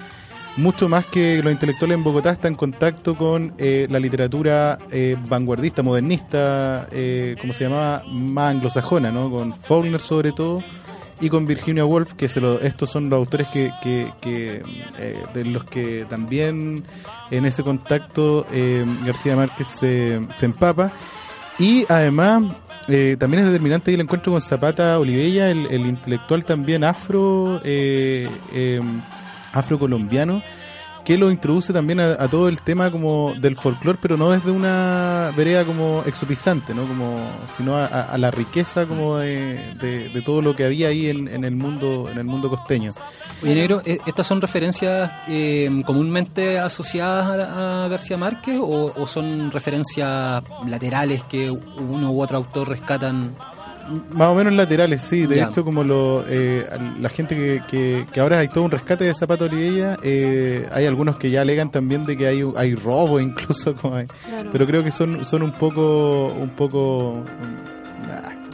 [0.58, 5.16] mucho más que los intelectuales en Bogotá, está en contacto con eh, la literatura eh,
[5.28, 9.30] vanguardista, modernista, eh, como se llamaba, más anglosajona, ¿no?
[9.30, 10.62] Con Faulkner sobre todo
[11.20, 13.72] y con Virginia Woolf, que se lo, estos son los autores que,
[14.20, 14.62] que,
[15.32, 16.84] de los que también
[17.30, 18.46] en ese contacto
[19.04, 20.92] García Márquez se, se, empapa.
[21.58, 22.44] Y además
[23.18, 27.60] también es determinante el encuentro con Zapata Olivella, el, el intelectual también afro
[29.52, 30.42] afrocolombiano
[31.08, 35.32] que lo introduce también a, todo el tema como del folclore, pero no desde una
[35.34, 36.86] vereda como exotizante, ¿no?
[36.86, 42.10] Como, sino a, la riqueza como de, todo lo que había ahí en, el mundo
[42.12, 42.92] en el mundo costeño.
[43.42, 50.42] Oye, Negro, ¿e-, ¿estas son referencias eh, comúnmente asociadas a, García Márquez o, son referencias
[50.66, 53.34] laterales que uno u otro autor rescatan
[54.10, 55.26] más o menos laterales, sí.
[55.26, 56.66] De hecho, como lo, eh,
[57.00, 61.16] la gente que, que, ahora hay todo un rescate de Zapato Olivella, eh, hay algunos
[61.16, 63.74] que ya alegan también de que hay, hay robo incluso.
[63.76, 63.96] Como
[64.52, 66.28] Pero creo que son, son un poco...
[66.28, 67.24] Un poco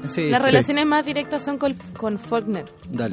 [0.02, 2.66] Las relaciones más directas son con, con Faulkner,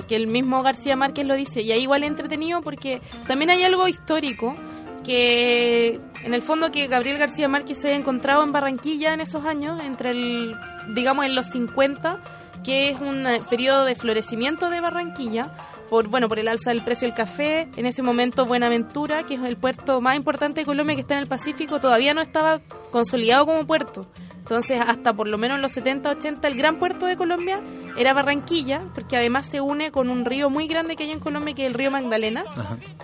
[0.07, 3.87] que el mismo García Márquez lo dice, y ahí igual entretenido porque también hay algo
[3.87, 4.55] histórico
[5.03, 9.45] que en el fondo que Gabriel García Márquez se ha encontrado en Barranquilla en esos
[9.45, 10.55] años, entre el,
[10.89, 12.19] digamos, en los 50,
[12.63, 15.51] que es un eh, periodo de florecimiento de Barranquilla,
[15.91, 19.41] por bueno por el alza del precio del café en ese momento Buenaventura que es
[19.41, 23.45] el puerto más importante de Colombia que está en el Pacífico todavía no estaba consolidado
[23.45, 24.07] como puerto.
[24.37, 27.61] Entonces hasta por lo menos en los 70 80 el gran puerto de Colombia
[27.97, 31.53] era Barranquilla porque además se une con un río muy grande que hay en Colombia
[31.53, 32.45] que es el río Magdalena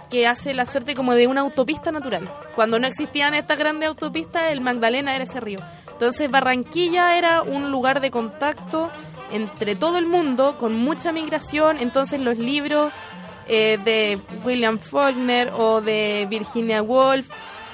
[0.09, 2.33] que hace la suerte como de una autopista natural.
[2.55, 5.59] Cuando no existían estas grandes autopistas el Magdalena era ese río
[5.97, 8.91] entonces Barranquilla era un lugar de contacto
[9.31, 12.93] entre todo el mundo, con mucha migración, entonces los libros
[13.47, 17.27] eh, de William Faulkner o de Virginia Woolf,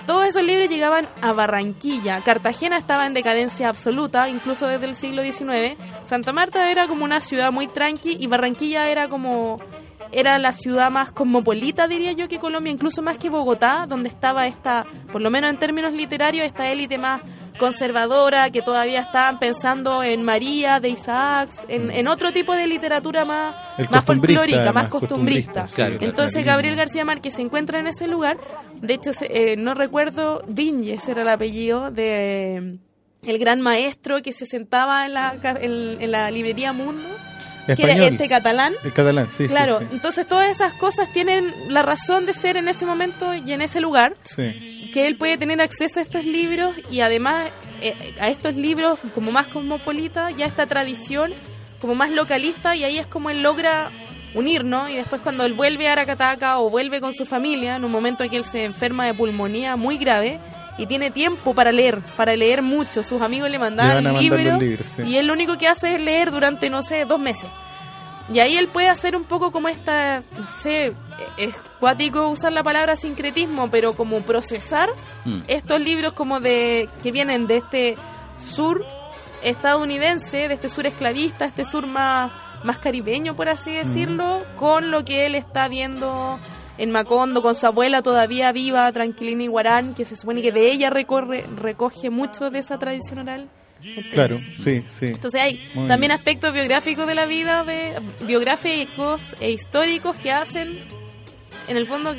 [0.05, 2.21] todos esos libros llegaban a Barranquilla.
[2.21, 5.75] Cartagena estaba en decadencia absoluta, incluso desde el siglo XIX.
[6.03, 9.59] Santa Marta era como una ciudad muy tranqui y Barranquilla era como
[10.13, 14.47] era la ciudad más cosmopolita, diría yo, que Colombia, incluso más que Bogotá, donde estaba
[14.47, 17.21] esta, por lo menos en términos literarios, esta élite más
[17.57, 23.55] conservadora, que todavía estaban pensando en María de Isaacs, en, otro tipo de literatura más,
[23.89, 25.65] más folclórica, más, costumbrista.
[25.77, 28.37] Entonces Gabriel García Márquez se encuentra en ese lugar,
[28.75, 32.79] de hecho eh, no recuerdo, Viñes era el apellido de
[33.21, 37.03] el gran maestro que se sentaba en la, en la librería Mundo
[37.65, 38.73] que era este catalán.
[38.83, 39.47] El catalán, sí.
[39.47, 43.61] Claro, entonces todas esas cosas tienen la razón de ser en ese momento y en
[43.61, 44.13] ese lugar.
[44.23, 44.82] Sí.
[44.93, 47.49] Que él puede tener acceso a estos libros y además
[47.81, 51.33] eh, a estos libros como más cosmopolita, ya esta tradición
[51.79, 53.91] como más localista y ahí es como él logra
[54.33, 54.89] unir, ¿no?
[54.89, 58.23] Y después cuando él vuelve a Aracataca o vuelve con su familia, en un momento
[58.23, 60.39] en que él se enferma de pulmonía muy grave,
[60.77, 63.03] y tiene tiempo para leer, para leer mucho.
[63.03, 64.61] Sus amigos le mandaban libros,
[65.05, 67.49] y él lo único que hace es leer durante, no sé, dos meses.
[68.31, 70.93] Y ahí él puede hacer un poco como esta, no sé,
[71.37, 74.89] es cuático usar la palabra sincretismo, pero como procesar
[75.25, 75.41] mm.
[75.47, 77.95] estos libros como de que vienen de este
[78.37, 78.85] sur
[79.43, 82.31] estadounidense, de este sur esclavista, este sur más,
[82.63, 83.87] más caribeño, por así mm.
[83.87, 86.39] decirlo, con lo que él está viendo
[86.77, 90.89] en Macondo con su abuela todavía viva, Tranquilina Iguarán, que se supone que de ella
[90.89, 93.49] recorre, recoge mucho de esa tradición oral.
[94.11, 95.07] Claro, sí, sí.
[95.07, 97.93] Entonces hay también aspectos biográficos de la vida, de,
[98.25, 100.79] biográficos e históricos que hacen,
[101.67, 102.15] en el fondo,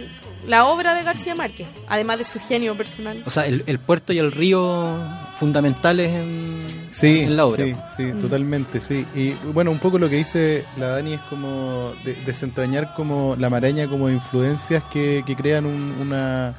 [0.46, 3.22] la obra de García Márquez, además de su genio personal.
[3.26, 4.98] O sea, el, puerto y el río
[5.38, 6.58] fundamentales en,
[7.02, 7.64] en la obra.
[7.64, 8.20] Sí, sí, mm.
[8.20, 9.06] totalmente, sí.
[9.14, 11.94] Y bueno, un poco lo que dice la Dani es como
[12.26, 16.54] desentrañar como la maraña como influencias que, que crean un, una,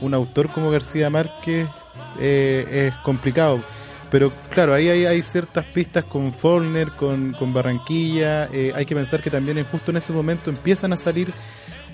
[0.00, 1.68] un autor como García Márquez
[2.20, 3.60] eh, es complicado.
[4.12, 8.44] Pero claro, ahí hay, hay ciertas pistas con Faulkner, con, Barranquilla.
[8.52, 11.28] Eh, hay que pensar que también justo en ese momento empiezan a salir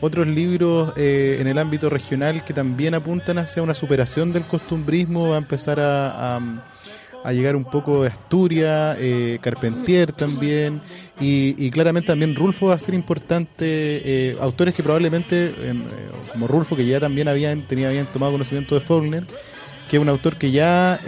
[0.00, 5.28] otros libros eh, en el ámbito regional que también apuntan hacia una superación del costumbrismo,
[5.28, 6.40] va a empezar a,
[7.24, 10.80] a, llegar un poco de Asturias, eh, Carpentier también,
[11.20, 15.84] y, claramente también Rulfo va a ser importante, eh, autores que probablemente, em,
[16.32, 19.24] como Rulfo, que ya también habían, tenía, habían tomado conocimiento de Faulkner,
[19.88, 21.00] que es un autor que ya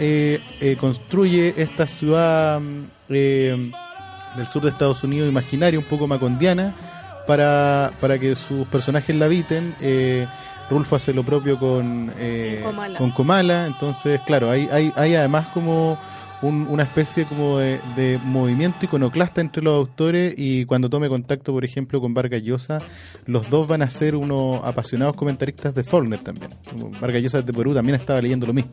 [0.79, 2.59] construye esta ciudad
[3.07, 6.73] del sur de Estados Unidos imaginaria, un poco macondiana,
[7.27, 9.75] para, para que sus personajes la habiten.
[9.81, 10.27] Eh,
[10.69, 12.63] Rulfo hace lo propio con, eh,
[12.97, 15.99] con Comala, entonces claro, hay, hay, hay además como
[16.41, 22.01] una especie como de, movimiento iconoclasta entre los autores y cuando tome contacto, por ejemplo,
[22.01, 22.79] con Vargas Llosa,
[23.25, 26.51] los dos van a ser unos apasionados comentaristas de Faulkner también.
[26.99, 28.71] Vargas Llosa de Perú también estaba leyendo lo mismo.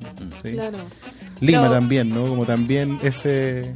[1.40, 2.26] Lima también, ¿no?
[2.26, 3.72] Como también ese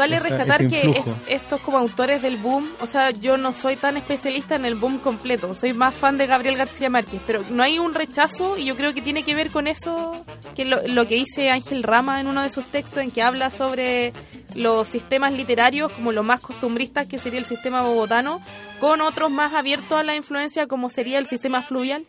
[0.00, 4.54] Vale rescatar que estos como autores del boom, o sea, yo no soy tan especialista
[4.54, 7.92] en el boom completo, soy más fan de Gabriel García Márquez, pero no hay un
[7.92, 10.24] rechazo y yo creo que tiene que ver con eso,
[10.56, 13.50] que lo, lo que dice Ángel Rama en uno de sus textos en que habla
[13.50, 14.12] sobre
[14.54, 18.40] los sistemas literarios como los más costumbristas que sería el sistema bogotano,
[18.80, 22.06] con otros más abiertos a la influencia como sería el sistema fluvial,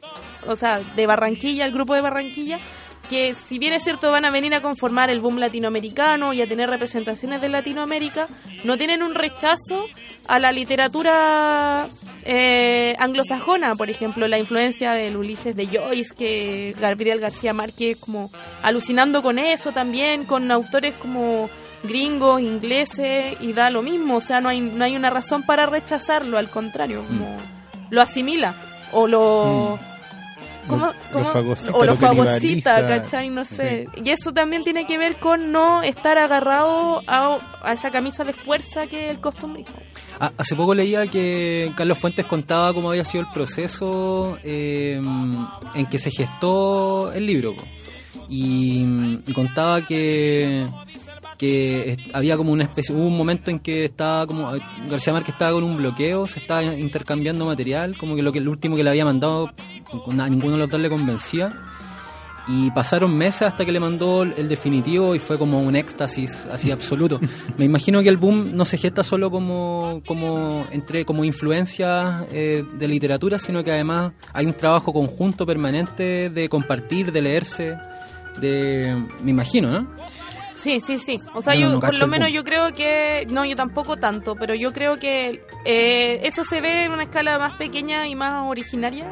[0.47, 2.59] o sea, de Barranquilla, el grupo de Barranquilla,
[3.09, 6.47] que si bien es cierto van a venir a conformar el boom latinoamericano y a
[6.47, 8.27] tener representaciones de Latinoamérica,
[8.63, 9.85] no tienen un rechazo
[10.27, 11.87] a la literatura
[12.23, 18.31] eh, anglosajona, por ejemplo, la influencia del Ulises de Joyce, que Gabriel García Márquez como
[18.63, 21.49] alucinando con eso también, con autores como
[21.83, 25.65] gringos, ingleses, y da lo mismo, o sea, no hay, no hay una razón para
[25.65, 27.39] rechazarlo, al contrario, como mm.
[27.89, 28.55] lo asimila
[28.91, 29.79] o lo...
[29.81, 29.90] Mm.
[30.67, 30.91] ¿Cómo,
[31.73, 33.29] o lo fagocita, ¿cachai?
[33.29, 33.87] No sé.
[34.03, 38.33] Y eso también tiene que ver con no estar agarrado a, a esa camisa de
[38.33, 39.65] fuerza que el costumbre.
[40.19, 45.01] Ah, hace poco leía que Carlos Fuentes contaba cómo había sido el proceso eh,
[45.75, 47.55] en que se gestó el libro.
[48.29, 48.85] Y,
[49.25, 50.65] y contaba que
[51.41, 54.51] que había como una especie, hubo un momento en que estaba como,
[54.87, 58.47] García Márquez estaba con un bloqueo, se estaba intercambiando material, como que lo que el
[58.47, 59.51] último que le había mandado,
[59.93, 61.53] a ninguno de los dos le convencía.
[62.47, 66.71] Y pasaron meses hasta que le mandó el definitivo y fue como un éxtasis así
[66.71, 67.19] absoluto.
[67.57, 72.63] Me imagino que el boom no se gesta solo como, como, entre, como influencia eh,
[72.73, 77.77] de literatura, sino que además hay un trabajo conjunto permanente de compartir, de leerse,
[78.39, 79.05] de...
[79.23, 79.87] me imagino, ¿no?
[80.55, 81.17] Sí, sí, sí.
[81.33, 84.71] O sea, yo, por lo menos yo creo que, no, yo tampoco tanto, pero yo
[84.71, 89.11] creo que eh, eso se ve en una escala más pequeña y más originaria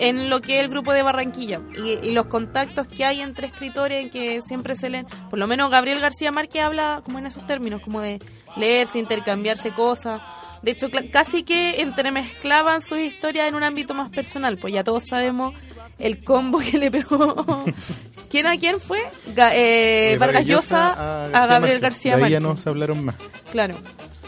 [0.00, 4.10] en lo que es el grupo de Barranquilla y, los contactos que hay entre escritores
[4.10, 5.06] que siempre se leen.
[5.28, 8.18] Por lo menos Gabriel García Márquez habla como en esos términos, como de
[8.56, 10.22] leerse, intercambiarse cosas.
[10.62, 15.04] De hecho, casi que entremezclaban sus historias en un ámbito más personal, pues ya todos
[15.06, 15.54] sabemos
[15.98, 17.64] el combo que le pegó.
[18.30, 19.00] ¿Quién a quién fue?
[19.00, 22.30] Eh, eh, Vargas Llosa a, Gabriel García Márquez.
[22.30, 23.16] ya no se hablaron más.
[23.50, 23.76] Claro.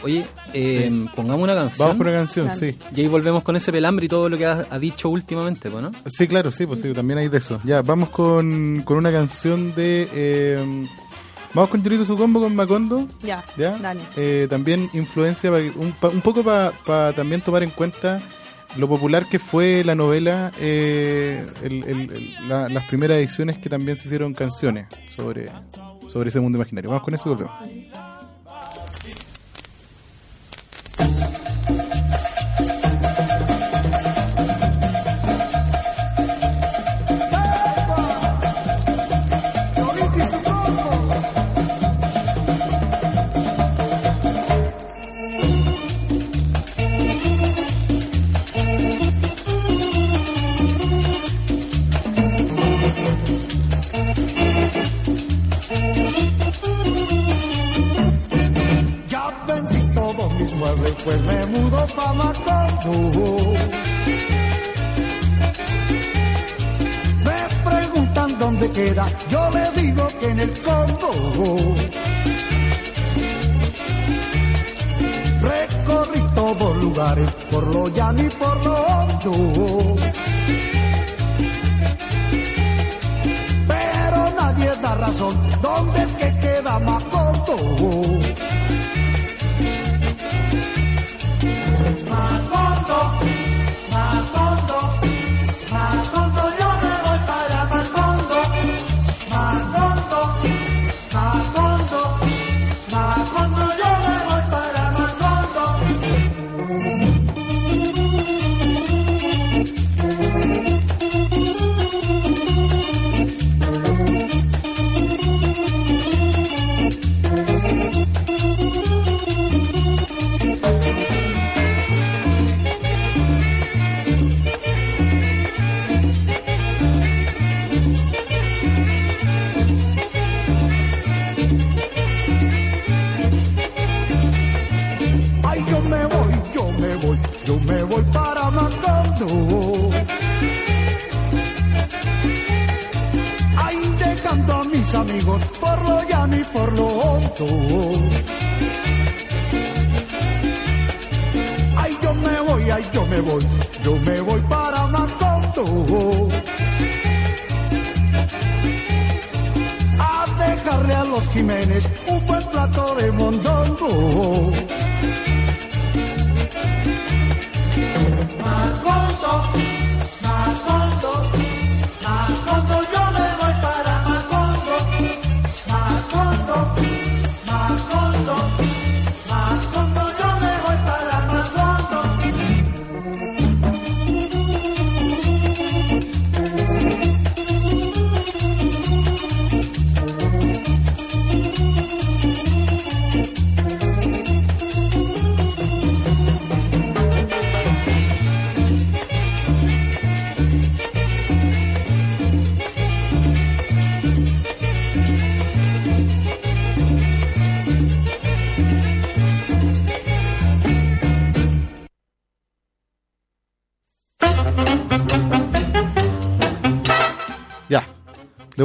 [0.03, 1.89] Oye, eh, pongamos una canción.
[1.89, 2.77] Vamos por una canción, sí.
[2.95, 5.91] Y ahí volvemos con ese pelambre y todo lo que ha, dicho últimamente, ¿no?
[6.07, 7.61] Sí, claro, sí, pues sí, también hay de eso.
[7.65, 10.67] Ya, vamos con, con una canción de...
[11.55, 13.09] vamos con Chorito Su Combo con Macondo.
[13.23, 13.79] Ya, ¿ya?
[13.79, 14.49] Dale.
[14.49, 18.21] también influencia, un, un poco para también tomar en cuenta
[18.77, 21.45] lo popular que fue la novela, eh,
[22.49, 25.51] las primeras ediciones que también se hicieron canciones sobre,
[26.09, 26.91] sobre ese mundo imaginario.
[26.91, 28.12] Vamos con eso y volvemos.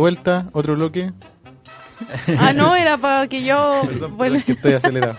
[0.07, 1.11] Vuelta, otro bloque.
[2.39, 3.81] Ah, no, era para que yo.
[4.11, 4.39] bueno.
[4.45, 5.17] que estoy acelerado.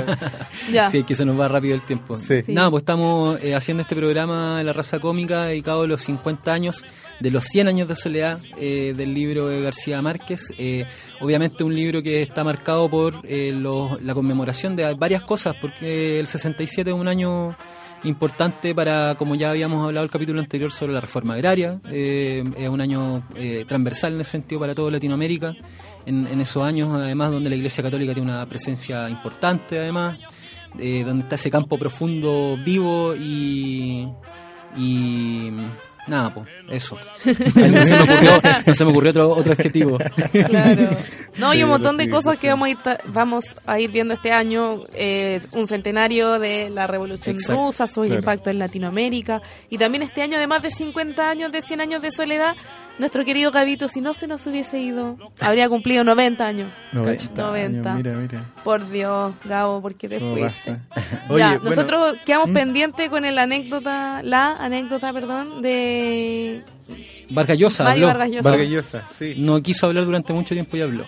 [0.70, 0.90] ya.
[0.90, 2.16] Sí, que se nos va rápido el tiempo.
[2.16, 2.42] Sí.
[2.48, 6.52] Nada, pues estamos eh, haciendo este programa de la raza cómica dedicado a los 50
[6.52, 6.84] años,
[7.20, 10.52] de los 100 años de soledad eh, del libro de García Márquez.
[10.58, 10.84] Eh,
[11.22, 16.90] obviamente, un libro que está marcado por la conmemoración de varias cosas, porque el 67
[16.90, 17.56] es un año
[18.04, 22.80] importante para, como ya habíamos hablado el capítulo anterior sobre la reforma agraria, es un
[22.80, 23.22] año
[23.66, 25.54] transversal en ese sentido para toda Latinoamérica.
[26.06, 30.18] En, esos años, además, donde la Iglesia Católica tiene una presencia importante, además,
[30.78, 34.08] eh, donde está ese campo profundo vivo y
[36.08, 36.98] nada, pues, eso.
[37.24, 39.98] no, se me ocurrió, no se me ocurrió otro, otro adjetivo.
[40.32, 40.88] Claro.
[41.36, 44.32] No, hay un montón de cosas que vamos a ir, vamos a ir viendo este
[44.32, 44.84] año.
[44.94, 49.40] Es un centenario de la Revolución Rusa, su impacto en Latinoamérica.
[49.70, 52.56] Y también este año, además de 50 años, de 100 años de soledad,
[52.98, 56.70] nuestro querido Gabito, si no se nos hubiese ido, habría cumplido 90 años.
[56.92, 57.94] 90.
[57.94, 58.44] mira, mira.
[58.64, 60.78] Por Dios, Gabo, ¿por qué te fuiste?
[61.36, 62.54] ya, nosotros quedamos ¿Mm?
[62.54, 66.62] pendientes con el anécdota, la anécdota, perdón, de...
[67.30, 68.06] Vargallosa, habló.
[68.42, 69.34] Vargallosa, sí.
[69.36, 71.06] No quiso hablar durante mucho tiempo y habló.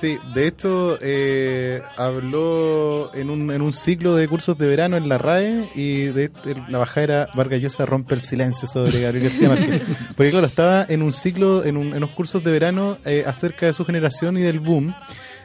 [0.00, 5.08] Sí, de hecho eh, habló en un, en un ciclo de cursos de verano en
[5.08, 6.30] la RAE y de,
[6.68, 9.82] la bajada era Vargas rompe el silencio sobre Gabriel García Márquez.
[10.16, 13.66] Porque claro, estaba en un ciclo, en, un, en unos cursos de verano eh, acerca
[13.66, 14.94] de su generación y del boom.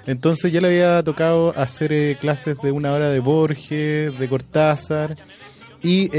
[0.06, 5.18] Entonces ya le había tocado hacer eh, clases de una hora de Borges, de Cortázar
[5.84, 6.10] y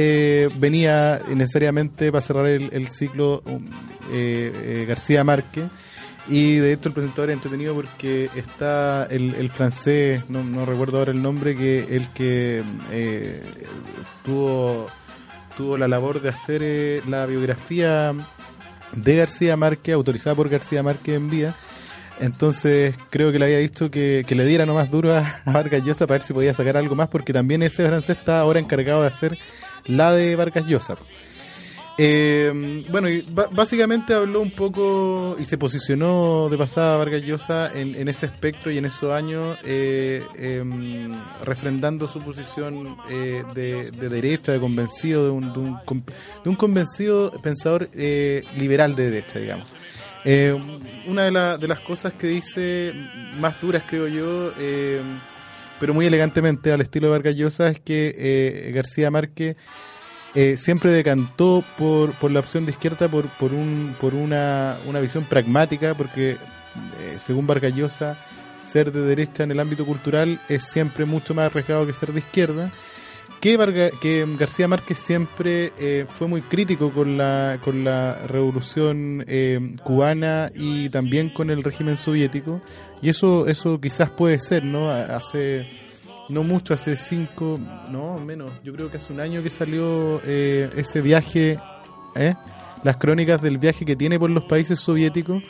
[0.59, 3.67] venía necesariamente para cerrar el, el ciclo um,
[4.87, 5.65] García Márquez
[6.29, 11.13] y de hecho el presentador es entretenido porque está el, francés, no, no, recuerdo ahora
[11.13, 12.63] el nombre, que el que
[12.93, 13.43] eh,
[14.25, 14.89] tuvo,
[15.57, 18.13] tuvo la labor de hacer eh, la biografía
[18.93, 21.55] de García Márquez, autorizada por García Márquez en vía.
[22.21, 25.85] Entonces creo que le había dicho que, que le diera nomás duro a, a Vargas
[25.85, 29.03] Llosa para ver si podía sacar algo más, porque también ese francés está ahora encargado
[29.03, 29.39] de hacer
[29.87, 30.97] la de Vargas Llosa.
[32.01, 38.07] Eh, bueno, y básicamente habló un poco y se posicionó de pasada Vargas Llosa en,
[38.09, 44.61] ese espectro y en esos años, eh, em, refrendando su posición eh, de, derecha, de
[44.61, 49.75] convencido, de un, de un, convencido pensador liberal de derecha, digamos.
[51.05, 52.93] una de, de, las cosas que dice
[53.41, 54.53] más duras, creo yo,
[55.81, 59.57] pero muy elegantemente al estilo de Vargas Llosa, es que García Márquez
[60.35, 65.01] eh, siempre decantó por, por la opción de izquierda por, por, un, por una, una
[65.01, 68.17] visión pragmática, porque eh, según Vargallosa,
[68.59, 72.19] ser de derecha en el ámbito cultural es siempre mucho más arriesgado que ser de
[72.19, 72.71] izquierda.
[73.41, 79.25] Que, que García Márquez siempre eh, fue muy crítico con la, con la revolución
[79.85, 82.61] cubana y también con el régimen soviético.
[83.01, 84.91] Y eso, eso quizás puede ser, ¿no?
[84.91, 85.69] Hace
[86.29, 87.59] no mucho, hace cinco,
[87.91, 91.59] no, menos, yo creo que hace un año que salió eh, ese viaje,
[92.15, 92.35] ¿eh?
[92.83, 95.43] las crónicas del viaje que tiene por los países soviéticos.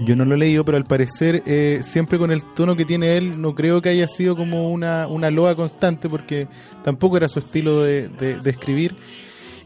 [0.00, 3.16] Yo no lo he leído, pero al parecer, eh, siempre con el tono que tiene
[3.16, 6.48] él, no creo que haya sido como una, una loa constante, porque
[6.82, 8.96] tampoco era su estilo de, de escribir.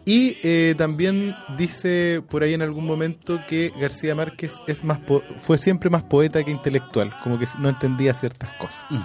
[0.08, 5.00] Y eh, también dice por ahí en algún momento que García Márquez es más
[5.42, 8.86] fue siempre más poeta que intelectual, como que no entendía ciertas cosas.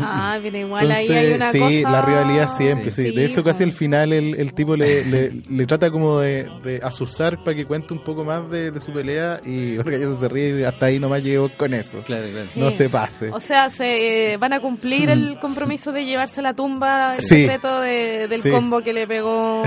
[0.00, 3.14] Ah, pero igual ahí hay una sí, la rivalidad siempre, sí.
[3.14, 7.42] de hecho, casi al final el, el tipo le, le, trata como de, de asusar
[7.42, 10.86] para que cuente un poco más de, su pelea y ya se ríe y hasta
[10.86, 12.02] ahí nomás llegó con eso.
[12.02, 12.48] Claro, claro.
[12.56, 13.30] No se pase.
[13.30, 17.80] O sea, se eh, van a cumplir el compromiso de llevarse la tumba el secreto
[17.80, 19.62] del combo que le pegó.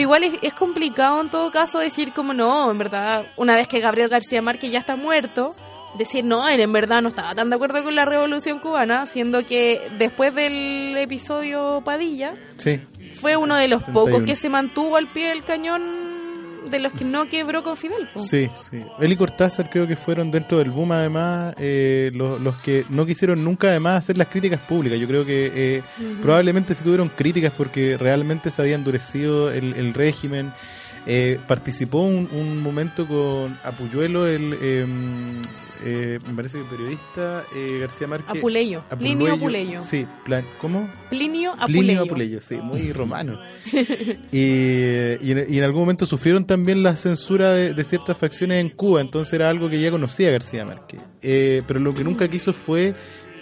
[0.00, 4.08] Igual es, complicado en todo caso decir como no, en verdad, una vez que Gabriel
[4.08, 5.54] García Márquez ya está muerto,
[5.98, 9.44] decir no, él en verdad no estaba tan de acuerdo con la revolución cubana, siendo
[9.44, 12.34] que después del episodio Padilla,
[13.20, 16.09] fue uno de los pocos que se mantuvo al pie del cañón
[16.68, 18.08] de los que no quebró con Fidel.
[18.16, 18.82] Sí, sí.
[18.98, 23.06] Él y Cortázar creo que fueron dentro del boom además eh, los, los, que no
[23.06, 24.98] quisieron nunca además hacer las críticas públicas.
[24.98, 25.82] Yo creo que eh,
[26.22, 30.52] probablemente sí tuvieron críticas porque realmente se había endurecido el, el régimen.
[31.06, 35.42] Eh, participó un, un, momento con Apuyuelo, el, em,
[35.82, 38.36] eh, me parece que periodista eh, García Márquez.
[38.36, 38.82] Apuleyo.
[38.98, 39.80] Plinio Apuleyo.
[39.80, 40.88] Sí, plan, ¿cómo?
[41.08, 41.80] Plinio Apuleyo.
[41.80, 43.40] Plinio Apuleyo, sí, muy romano.
[44.32, 49.32] y, y, en, algún momento sufrieron también la censura de, ciertas facciones en Cuba, entonces
[49.32, 51.00] era algo que ya conocía García Márquez.
[51.22, 52.94] Eh, pero lo que nunca quiso fue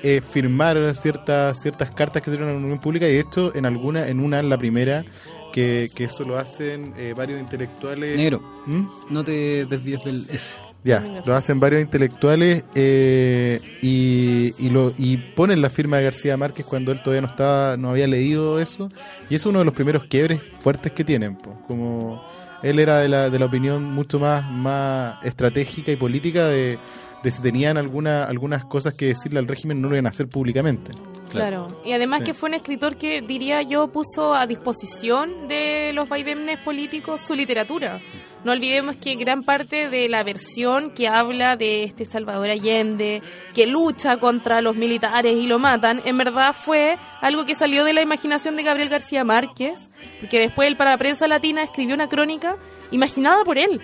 [0.03, 3.53] eh, firmar ciertas ciertas cartas que se dieron a la Unión Pública y de hecho
[3.57, 5.05] en alguna en una la primera
[5.53, 8.87] que, que eso lo hacen eh, varios intelectuales negro ¿Mm?
[9.11, 10.55] no te desvíes del S
[10.85, 16.37] Ya, lo hacen varios intelectuales eh, y, y, lo, y ponen la firma de García
[16.37, 18.89] Márquez cuando él todavía no estaba, no había leído eso.
[19.29, 21.37] Y es uno de los primeros quiebres fuertes que tienen.
[21.67, 22.25] Como
[22.63, 26.79] él era de la, de la opinión mucho más, más estratégica y política de,
[27.23, 30.29] de si tenían alguna, algunas cosas que decirle al régimen no lo iban a hacer
[30.29, 30.93] públicamente.
[31.31, 31.67] Claro.
[31.85, 36.59] Y además que fue un escritor que, diría yo, puso a disposición de los vaivenes
[36.61, 38.01] políticos su literatura.
[38.45, 43.21] No olvidemos que gran parte de la versión que habla de este Salvador Allende,
[43.53, 47.93] que lucha contra los militares y lo matan, en verdad fue algo que salió de
[47.93, 52.09] la imaginación de Gabriel García Márquez, porque después él para la prensa latina escribió una
[52.09, 52.57] crónica
[52.91, 53.81] imaginada por él.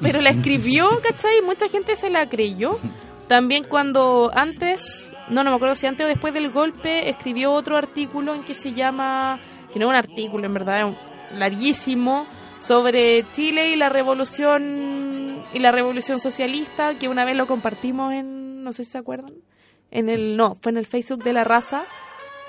[0.00, 1.42] Pero la escribió, ¿cachai?
[1.42, 2.78] Mucha gente se la creyó.
[3.30, 7.76] También cuando antes, no, no me acuerdo si antes o después del golpe, escribió otro
[7.76, 9.38] artículo en que se llama,
[9.72, 12.26] que no es un artículo, en verdad, es larguísimo,
[12.58, 18.64] sobre Chile y la revolución y la revolución socialista, que una vez lo compartimos en,
[18.64, 19.34] no sé si se acuerdan,
[19.92, 21.84] en el, no, fue en el Facebook de la raza,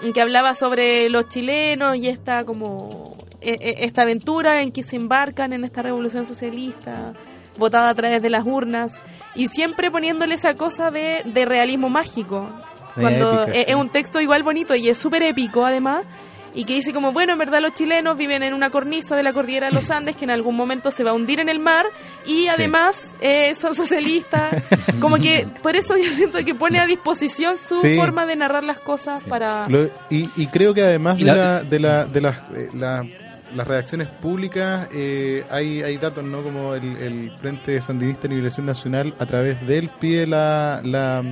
[0.02, 4.82] en que hablaba sobre los chilenos y esta como e, e, esta aventura en que
[4.82, 7.14] se embarcan en esta revolución socialista
[7.58, 9.00] votada a través de las urnas
[9.36, 12.50] y siempre poniéndole esa cosa de, de realismo mágico.
[12.96, 16.06] Cuando es, un texto igual bonito y es súper épico además
[16.54, 19.32] y que dice como, bueno, en verdad los chilenos viven en una cornisa de la
[19.32, 21.86] cordillera de los Andes que en algún momento se va a hundir en el mar
[22.26, 24.62] y además eh, son socialistas.
[25.00, 28.80] como que por eso yo siento que pone a disposición su forma de narrar las
[28.80, 29.68] cosas para...
[30.10, 32.38] y, creo que además de, la, de, la, de las...
[32.52, 33.06] Eh, la
[33.56, 36.44] las redacciones públicas eh, hay, hay datos, ¿no?
[36.44, 41.24] Como el, Frente Sandinista de Liberación Nacional a través de él pide la, la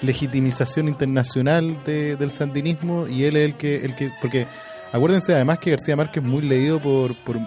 [0.00, 4.46] legitimización internacional del sandinismo y él es el que, el que porque
[4.92, 7.38] acuérdense además que García Márquez es muy leído por, por,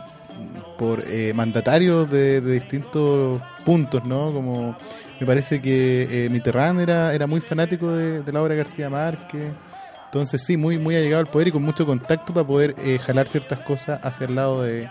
[0.77, 4.33] por eh, mandatarios de, distintos puntos, ¿no?
[4.33, 4.77] Como
[5.19, 8.89] me parece que eh, Mitterrand era, era muy fanático de, de la obra de García
[8.89, 9.51] Márquez.
[10.07, 13.27] Entonces sí, muy muy allegado al poder y con mucho contacto para poder eh, jalar
[13.27, 14.89] ciertas cosas hacia el lado de,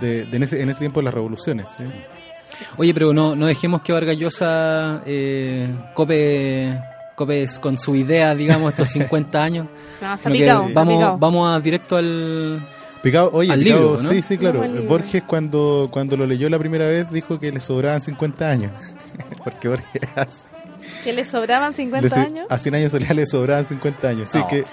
[0.00, 1.66] en, ese, en ese tiempo de las revoluciones.
[2.76, 6.78] Oye, pero no, no dejemos que Vargas Llosa eh, cope,
[7.60, 9.66] con su idea, digamos, estos 50 años.
[10.74, 12.66] vamos, vamos a directo al...
[13.02, 14.62] Picado, oye, libro, sí, sí, claro.
[14.86, 18.70] Borges cuando, cuando lo leyó la primera vez dijo que le sobraban 50 años.
[19.44, 20.00] Porque Borges
[21.04, 22.46] ¿Que le sobraban 50 años?
[22.48, 24.28] A 100 años solía le sobraban 50 años.
[24.30, 24.64] Sí, que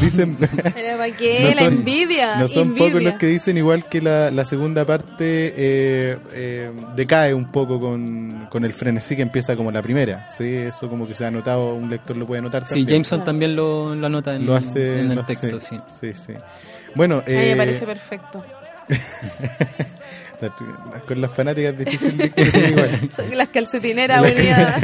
[0.00, 0.36] dicen...
[0.74, 1.54] ¿Pero para qué?
[1.54, 2.36] la envidia.
[2.36, 7.34] No son pocos los que dicen igual que la, la segunda parte eh, eh, decae
[7.34, 10.28] un poco con, con el frenesí que empieza como la primera.
[10.28, 12.86] Sí, eso como que se ha notado, un lector lo puede notar también.
[12.86, 15.78] Sí, Jameson también lo, lo anota en, lo hace, en el texto, sí.
[15.88, 16.32] Sí, sí.
[16.94, 18.44] Bueno, eh, me parece perfecto.
[21.06, 22.32] con las fanáticas difícil de
[22.68, 23.10] igual.
[23.14, 24.82] Son las calcetineras unidas.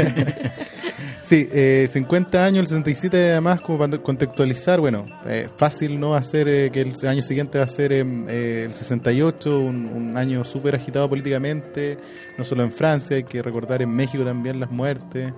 [1.28, 6.48] Sí, eh, 50 años, el 67 además, como para contextualizar, bueno, eh, fácil no hacer
[6.48, 10.74] eh, que el año siguiente va a ser eh, el 68, un, un año súper
[10.74, 11.98] agitado políticamente,
[12.38, 15.32] no solo en Francia, hay que recordar en México también las muertes.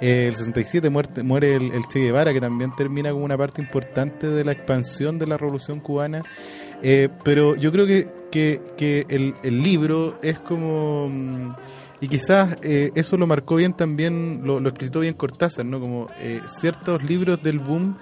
[0.00, 4.44] el 67 muerte, muere el, Che Guevara, que también termina como una parte importante de
[4.44, 6.22] la expansión de la revolución cubana.
[7.24, 11.08] pero yo creo que que, el, el, libro es como...
[11.08, 11.54] Mm,
[12.02, 15.78] y quizás eh, eso lo marcó bien también, lo, lo explicitó bien Cortázar, ¿no?
[15.78, 17.96] Como eh, ciertos libros del boom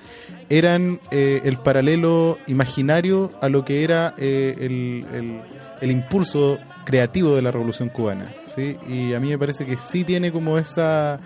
[0.49, 5.43] eran eh, el paralelo imaginario a lo que era el, el,
[5.83, 8.79] el, impulso creativo de la Revolución Cubana, ¿sí?
[8.89, 11.21] Y a mí me parece que sí tiene como esa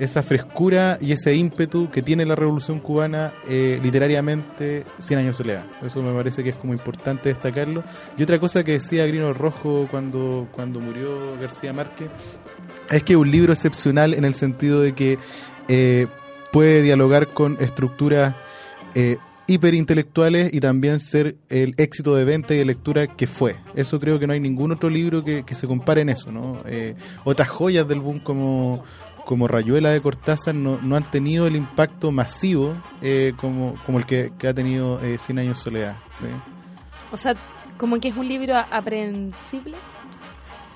[0.00, 5.66] esa frescura y ese ímpetu que tiene la revolución cubana eh, literariamente 100 años soledad.
[5.84, 7.84] Eso me parece que es como importante destacarlo.
[8.16, 12.08] Y otra cosa que decía Grino Rojo cuando, cuando murió García Márquez
[12.90, 15.18] es que es un libro excepcional en el sentido de que
[15.68, 16.06] eh,
[16.50, 18.34] puede dialogar con estructuras
[18.94, 19.18] eh,
[19.50, 23.56] hiperintelectuales y también ser el éxito de venta y de lectura que fue.
[23.74, 26.30] Eso creo que no hay ningún otro libro que, se compare en eso.
[26.30, 26.58] ¿no?
[26.66, 26.94] Eh,
[27.24, 28.84] otras joyas del boom como
[29.24, 34.06] como Rayuela de Cortázar no, no han tenido el impacto masivo eh, como, como el
[34.06, 35.96] que, ha tenido eh, Cien Años Soledad.
[36.10, 36.26] ¿sí?
[37.12, 37.34] O sea,
[37.76, 39.76] como que es un libro aprehensible.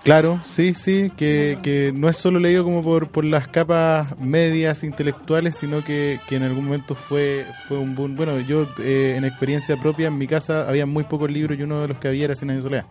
[0.05, 4.85] Claro, sí, sí, que, que no es solo leído como por, por las capas medias
[4.85, 8.15] intelectuales, sino que, que en algún momento fue, fue un boom.
[8.15, 11.81] Bueno, yo eh, en experiencia propia en mi casa había muy pocos libros y uno
[11.81, 12.85] de los que había era Cien Años Soledad.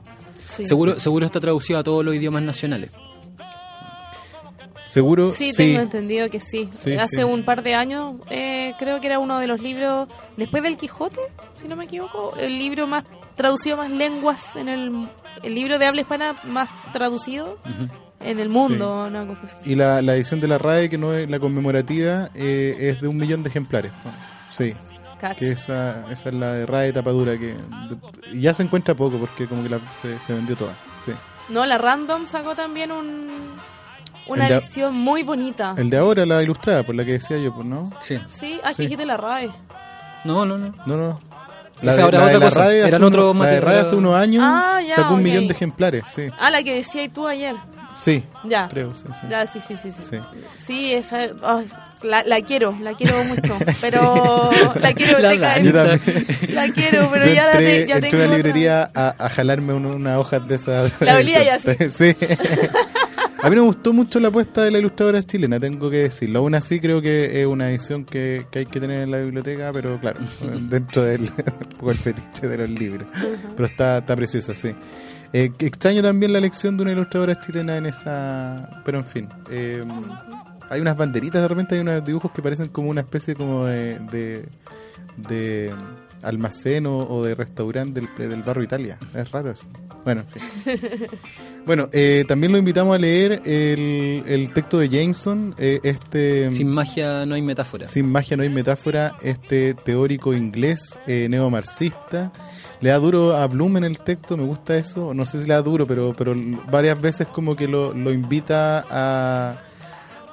[0.63, 2.93] seguro, seguro está traducido a todos los idiomas nacionales.
[4.83, 5.31] Seguro.
[5.31, 6.69] Sí, tengo entendido que sí.
[6.99, 10.07] Hace un par de años eh, creo que era uno de los libros,
[10.37, 11.19] después del Quijote,
[11.53, 13.05] si no me equivoco, el libro más
[13.35, 15.09] traducido más lenguas en el,
[15.41, 17.57] el libro de habla hispana más traducido.
[18.19, 19.09] en el mundo,
[19.65, 23.07] Y la, la, edición de la RAE, que no es la conmemorativa, eh, es de
[23.09, 23.91] un millón de ejemplares.
[24.47, 24.73] Sí.
[25.37, 27.55] Que esa, esa es la de RAE tapadura, que
[28.33, 30.77] ya se encuentra poco porque como que la, se, se vendió toda.
[30.99, 31.11] Sí.
[31.49, 33.27] No, la Random sacó también un,
[34.27, 35.75] una edición muy bonita.
[35.77, 37.89] El de ahora, la ilustrada, por la que decía yo, pues, ¿no?
[37.99, 38.19] Sí.
[38.27, 38.95] Sí, aquí sí.
[38.95, 39.51] de la RAE.
[40.25, 40.73] No, no, no.
[40.85, 41.19] No, no.
[41.81, 42.59] La, de, otra cosa.
[42.61, 46.03] Radio hace, otro la de Radio hace unos años ah, sacó un millón de ejemplares,
[46.07, 46.29] sí.
[46.39, 47.55] Ah, la que decías tú ayer.
[47.93, 48.23] Sí.
[48.45, 48.67] Ya.
[48.69, 49.27] Creo, sí, sí.
[49.29, 49.91] Ya, sí, sí, sí.
[49.91, 50.19] Sí,
[50.59, 51.27] sí esa...
[52.01, 57.61] la, la, quiero, la quiero mucho, pero la quiero la, la quiero, pero ya la
[57.61, 60.91] ya entré tengo a una librería a, a, jalarme una, una hoja de esas.
[61.01, 61.75] La olía ya sí.
[61.93, 62.15] sí.
[63.43, 66.39] A mí me gustó mucho la apuesta de la ilustradora chilena, tengo que decirlo.
[66.39, 69.69] Aún así creo que es una edición que, que hay que tener en la biblioteca,
[69.73, 70.21] pero claro,
[70.69, 71.29] dentro del
[71.77, 73.05] poco el fetiche de los libros.
[73.53, 74.73] Pero está, está preciosa, sí.
[75.33, 78.81] Eh, extraño también la elección de una ilustradora chilena en esa...
[78.85, 79.29] Pero en fin.
[79.49, 79.83] Eh,
[80.69, 84.47] hay unas banderitas, de repente hay unos dibujos que parecen como una especie como de,
[85.17, 85.73] de,
[86.23, 88.97] almacén o, de restaurante del, del barrio Italia.
[89.13, 89.67] Es raro eso.
[90.03, 91.07] Bueno, en fin.
[91.65, 96.51] Bueno, eh, también lo invitamos a leer el, el texto de Jameson, eh, este...
[96.51, 97.85] Sin magia no hay metáfora.
[97.85, 102.33] Sin magia no hay metáfora, este teórico inglés eh, neomarxista.
[102.81, 105.13] Le da duro a Bloom en el texto, me gusta eso.
[105.13, 106.35] No sé si le da duro, pero, pero
[106.69, 109.63] varias veces como que lo, lo invita a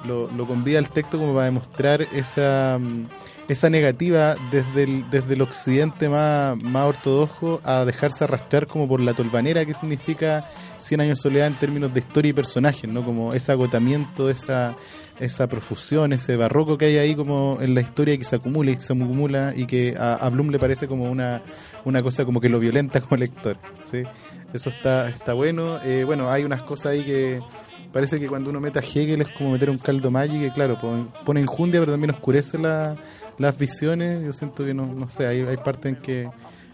[0.05, 3.05] lo, lo convida al texto como para demostrar esa, mm,
[3.47, 8.99] esa negativa desde el, desde el occidente más, más ortodoxo a dejarse arrastrar como por
[8.99, 10.45] la tolvanera que significa
[10.81, 13.05] Cien años de soledad en términos de historia y personajes, ¿no?
[13.05, 14.75] Como ese agotamiento, esa,
[15.19, 18.77] esa profusión, ese barroco que hay ahí como en la historia que se acumula y
[18.77, 21.43] se acumula y que a, Bloom le parece como una,
[21.85, 24.01] una cosa como que lo violenta como lector, ¿sí?
[24.53, 25.79] Eso está, está bueno.
[25.83, 27.41] Eh, bueno, hay unas cosas ahí que
[27.91, 30.79] parece que cuando uno mete a Hegel es como meter un caldo Magic que claro,
[31.25, 34.23] pone injundia pero también oscurece las visiones.
[34.23, 36.29] Yo siento que no, no sé, hay, hay partes en que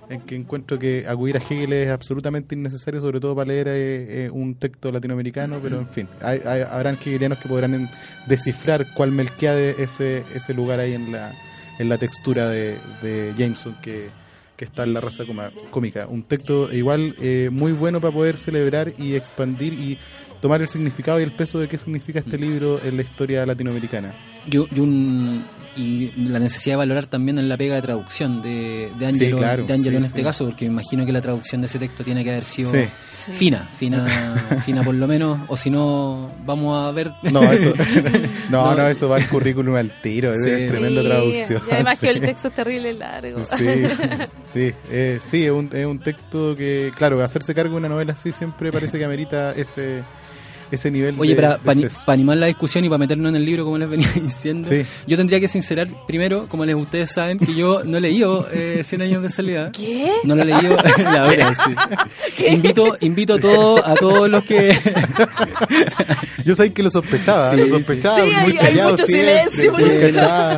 [0.10, 4.26] en que encuentro que acudir a Hegel es absolutamente innecesario, sobre todo para leer eh,
[4.26, 7.90] eh, un texto latinoamericano, pero en fin, hay, habrán hegelianos que podrán
[8.26, 11.34] descifrar cuál Melquiade ese, ese lugar ahí en la,
[11.78, 14.10] en la textura de, de Jameson que,
[14.58, 15.24] que está en la raza
[15.70, 16.08] cómica.
[16.08, 19.98] Un texto igual eh, muy bueno para poder celebrar y expandir y
[20.42, 24.14] tomar el significado y el peso de qué significa este libro en la historia latinoamericana.
[24.50, 25.44] Y, un,
[25.78, 29.74] y la necesidad de valorar también en la pega de traducción de, de Angelo, de
[29.74, 32.32] Angelo en este caso, porque me imagino que la traducción de ese texto tiene que
[32.32, 32.72] haber sido
[33.38, 34.06] fina, fina,
[34.66, 37.12] fina por lo menos, o si no, vamos a ver.
[37.32, 37.74] No, eso,
[38.50, 41.62] no, no, eso va al currículum al tiro, es tremenda traducción.
[41.68, 43.44] Y además que el texto es terrible largo.
[43.44, 43.84] Sí,
[44.44, 48.14] sí, eh, sí es, un, es un texto que, claro, hacerse cargo de una novela
[48.14, 50.02] así siempre parece que amerita ese
[50.72, 51.60] ese nivel Oye, para,
[52.08, 54.70] animar la discusión y para meternos en el libro, como les venía diciendo,
[55.08, 58.82] yo tendría que sincerar primero, como les ustedes saben, que yo no he leído eh,
[58.84, 59.72] 100 años de salida.
[59.72, 60.12] ¿Qué?
[60.24, 62.46] No lo he leído, la verdad, sí.
[62.48, 64.78] Invito, invito a, todo, a todos los que...
[66.44, 69.74] yo sé que lo sospechaba, lo sospechaba, muy callado mucho silencio,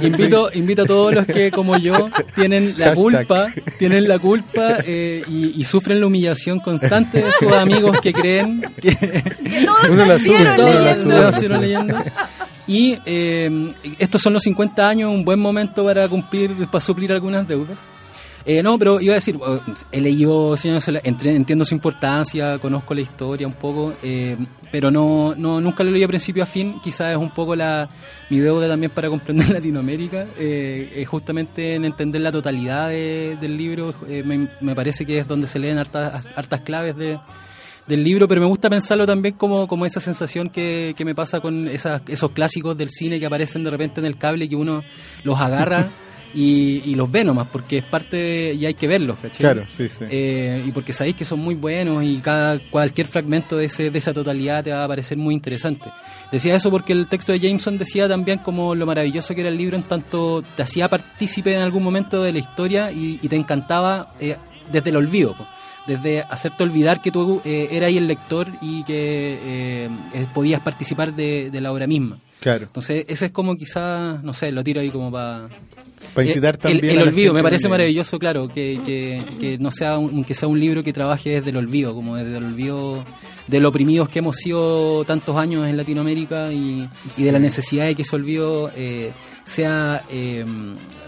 [0.01, 3.47] invito, invito a todos los que, como yo, tienen la culpa,
[3.77, 8.95] tienen la culpa eh, y, sufren la humillación constante de sus amigos que creen que,
[8.95, 9.98] que
[12.67, 17.47] y eh, estos son los 50 años, un buen momento para cumplir, para suplir algunas
[17.47, 17.79] deudas.
[18.45, 19.59] Eh, no, pero iba a decir, oh,
[19.91, 20.55] he leído,
[21.13, 24.37] entiendo su importancia, conozco la historia un poco, eh,
[24.71, 26.79] pero no, no nunca lo leí a principio a fin.
[26.81, 27.89] Quizás es un poco la
[28.29, 33.93] mi deuda también para comprender Latinoamérica, eh, justamente en entender la totalidad del libro.
[34.07, 37.19] Me, me, parece que es donde se leen hartas, hartas claves de,
[37.89, 41.41] del libro, pero me gusta pensarlo también como, como esa sensación que, que me pasa
[41.41, 44.55] con esas, esos clásicos del cine que aparecen de repente en el cable y que
[44.55, 44.83] uno
[45.23, 45.89] los agarra.
[46.31, 49.39] Y, y, los ve nomás, porque es parte y hay que verlos, ¿cachai?
[49.39, 50.05] Claro, sí, sí.
[50.11, 53.97] Eh, y porque sabéis que son muy buenos y cada cualquier fragmento de, ese, de
[53.97, 55.89] esa totalidad te va a parecer muy interesante.
[56.31, 59.57] Decía eso porque el texto de Jameson decía también como lo maravilloso que era el
[59.57, 64.11] libro en tanto te hacía partícipe en algún momento de la historia y, te encantaba
[64.19, 64.37] eh,
[64.71, 65.35] desde el olvido
[65.87, 71.13] desde hacerte olvidar que tú eh, eras el lector y que eh, eh, podías participar
[71.13, 72.19] de, la obra misma.
[72.39, 72.65] Claro.
[72.65, 75.49] Entonces, ese es como quizás, no sé, lo tiro ahí como para...
[76.13, 78.79] Para incitar también el, olvido, me parece maravilloso, claro, que,
[79.39, 82.37] que, no sea un, que sea un libro que trabaje desde el olvido, como desde
[82.37, 83.03] el olvido
[83.47, 87.95] de lo oprimidos que hemos sido tantos años en Latinoamérica y, de la necesidad de
[87.95, 88.71] que ese olvido
[89.49, 90.45] sea eh,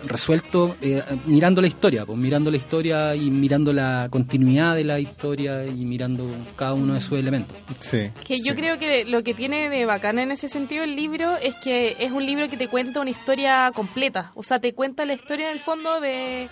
[0.06, 5.00] resuelto eh, mirando la historia, pues mirando la historia y mirando la continuidad de la
[5.00, 7.56] historia y mirando cada uno de sus elementos.
[7.80, 8.12] Sí.
[8.26, 11.56] Que yo creo que lo que tiene de bacana en ese sentido el libro es
[11.56, 15.14] que es un libro que te cuenta una historia completa, o sea, te cuenta la
[15.14, 16.48] historia en el fondo de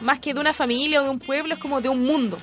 [0.00, 2.38] más que de una familia o de un pueblo, es como de un mundo.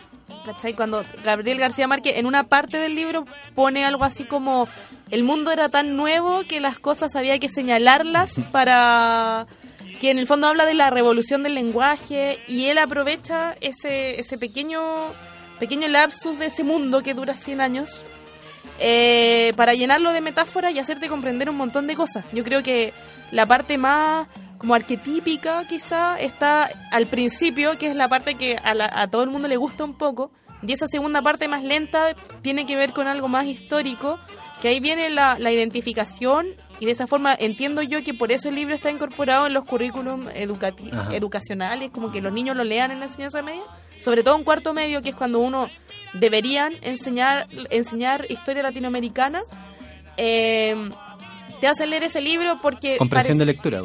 [0.46, 0.74] ¿Cachai?
[0.74, 3.26] Cuando Gabriel García Márquez en una parte del libro
[3.56, 4.68] pone algo así como
[5.10, 9.48] el mundo era tan nuevo que las cosas había que señalarlas para
[10.04, 14.38] que en el fondo habla de la revolución del lenguaje y él aprovecha ese, ese
[14.38, 14.82] pequeño
[15.62, 18.02] pequeño lapsus de ese mundo que dura 100 años
[18.80, 22.26] eh, para llenarlo de metáforas y hacerte comprender un montón de cosas.
[22.34, 22.92] Yo creo que
[23.32, 24.28] la parte más
[24.58, 29.48] como arquetípica quizá está al principio, que es la parte que a, todo el mundo
[29.48, 30.32] le gusta un poco,
[30.62, 34.20] y esa segunda parte más lenta tiene que ver con algo más histórico,
[34.60, 36.48] que ahí viene la, identificación
[36.84, 39.64] y de esa forma entiendo yo que por eso el libro está incorporado en los
[39.64, 43.62] currículums educacionales, como que los niños lo lean en la enseñanza media,
[44.00, 45.70] sobre todo en cuarto medio, que es cuando uno
[46.14, 49.44] deberían enseñar, enseñar historia latinoamericana.
[50.18, 50.76] Eh,
[51.62, 52.98] te hace leer ese libro porque...
[52.98, 53.82] Comprensión de lectura.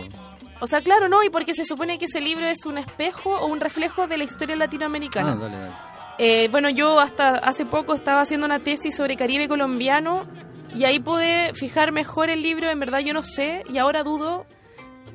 [0.58, 3.46] O sea, claro, no, y porque se supone que ese libro es un espejo o
[3.46, 5.34] un reflejo de la historia latinoamericana.
[5.34, 5.72] Ah, dale, dale.
[6.18, 10.26] Eh, bueno, yo hasta hace poco estaba haciendo una tesis sobre Caribe colombiano
[10.74, 14.46] y ahí pude fijar mejor el libro, en verdad yo no sé, y ahora dudo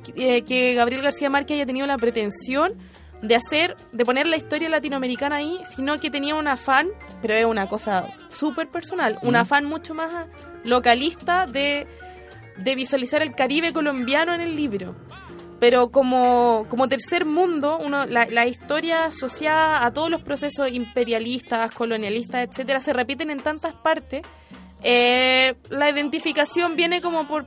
[0.04, 2.74] que, eh, que Gabriel García Márquez haya tenido la pretensión
[3.22, 6.88] de hacer, de poner la historia latinoamericana ahí, sino que tenía un afán,
[7.22, 10.26] pero es una cosa súper personal, un afán mucho más
[10.64, 11.86] localista de,
[12.58, 14.94] de visualizar el Caribe colombiano en el libro.
[15.60, 22.48] Pero como, como tercer mundo, uno, la, historia asociada a todos los procesos imperialistas, colonialistas,
[22.48, 24.22] etcétera, se repiten en tantas partes,
[24.84, 27.46] eh, la identificación viene como por,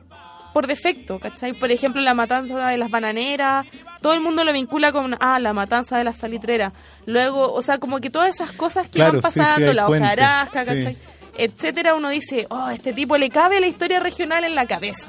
[0.53, 1.53] por defecto, ¿cachai?
[1.53, 3.65] Por ejemplo, la matanza de las bananeras,
[4.01, 6.73] todo el mundo lo vincula con, ah, la matanza de las salitreras.
[7.05, 10.97] Luego, o sea, como que todas esas cosas que van pasando, la hojarasca, ¿cachai?
[11.37, 15.07] Etcétera, uno dice, oh, este tipo le cabe la historia regional en la cabeza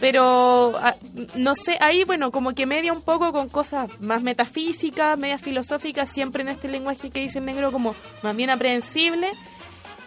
[0.00, 0.96] pero ah,
[1.34, 6.08] no sé, ahí bueno, como que media un poco con cosas más metafísicas, media filosóficas,
[6.08, 9.30] siempre en este lenguaje que dice el negro como más bien aprehensible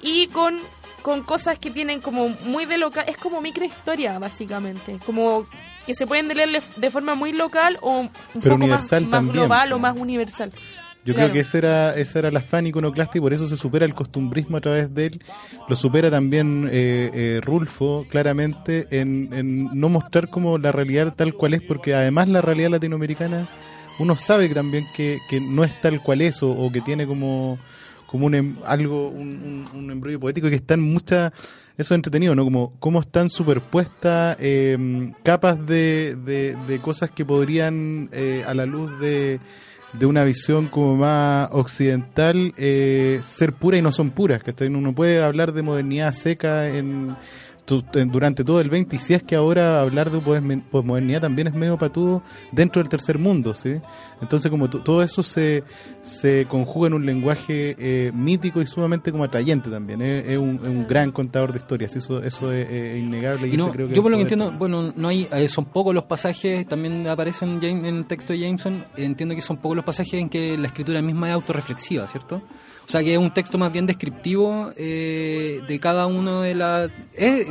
[0.02, 0.58] y con,
[1.04, 5.46] con cosas que tienen como muy de local, es como microhistoria básicamente, como
[5.86, 8.10] que se pueden leer de forma muy local o un
[8.42, 10.52] poco más, más global o más universal.
[11.06, 13.86] Yo creo que ese era, esa era la afán iconoclasta y por eso se supera
[13.86, 15.22] el costumbrismo a través de él.
[15.68, 21.56] Lo supera también eh, eh, Rulfo, claramente, en, no mostrar como la realidad tal cual
[21.56, 23.46] es, porque además la realidad latinoamericana,
[24.00, 27.60] uno sabe también que, que no es tal cual es o, que tiene como
[28.14, 31.34] como un em, algo un, un, embrollo poético que está en mucha
[31.76, 37.26] eso es entretenido no como cómo están superpuestas em, capas de, de, de, cosas que
[37.26, 39.40] podrían eh, a la luz de
[39.94, 44.94] de una visión como más occidental eh, ser pura y no son puras, que uno
[44.94, 47.16] puede hablar de modernidad seca en,
[47.66, 50.20] durante todo el 20 y si es que ahora hablar de
[50.70, 53.76] posmodernidad también es medio patudo dentro del tercer mundo, ¿sí?
[54.22, 55.64] Entonces como todo eso se,
[56.02, 60.34] se conjuga en un lenguaje eh, mítico y sumamente como atrayente también, ¿eh?
[60.34, 63.48] es, un, gran contador de historias, eso eso es, innegable.
[63.48, 66.04] Y, creo que yo por lo que entiendo, bueno, no hay eh, son pocos los
[66.04, 70.30] pasajes, también aparecen en el texto de Jameson, entiendo que son pocos los pasajes en
[70.30, 72.42] que la escritura misma es autorreflexiva, ¿cierto?
[72.88, 76.92] O sea que es un texto más bien descriptivo eh, de cada uno de las...
[77.14, 77.48] Es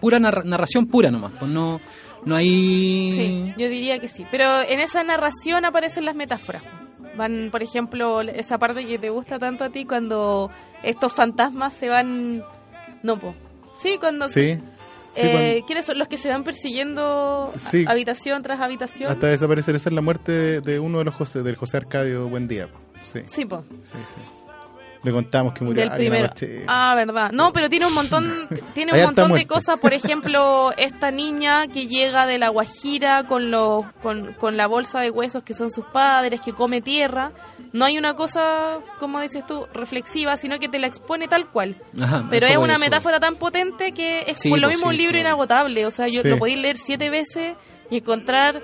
[0.00, 1.80] pura narración pura nomás, pues no,
[2.24, 3.12] no hay...
[3.12, 4.26] Sí, yo diría que sí.
[4.30, 6.62] Pero en esa narración aparecen las metáforas.
[7.16, 10.50] Van, por ejemplo, esa parte que te gusta tanto a ti cuando
[10.82, 12.44] estos fantasmas se van...
[13.02, 13.34] No, po.
[13.80, 14.28] Sí, cuando...
[14.28, 14.58] Sí.
[15.18, 17.50] Eh, ¿Quiénes son los que se van persiguiendo
[17.86, 19.10] habitación tras habitación?
[19.10, 19.74] Hasta desaparecer.
[19.74, 22.68] Esa es la muerte de uno de los José, del José Arcadio Buen Día.
[23.00, 23.20] Sí.
[23.26, 23.64] Sí, po.
[23.80, 24.20] Sí, sí.
[25.06, 25.82] Le contamos que murió.
[25.82, 26.28] Del primero.
[26.66, 27.30] Ah, verdad.
[27.30, 29.78] No, pero tiene un montón, tiene un montón de cosas.
[29.78, 35.00] Por ejemplo, esta niña que llega de la Guajira con, los, con, con la bolsa
[35.00, 37.30] de huesos que son sus padres, que come tierra.
[37.72, 41.76] No hay una cosa, como dices tú, reflexiva, sino que te la expone tal cual.
[42.28, 45.86] pero es una metáfora tan potente que es por lo pues mismo un libro inagotable.
[45.86, 47.54] O sea, yo lo podéis leer siete veces
[47.90, 48.60] y encontrar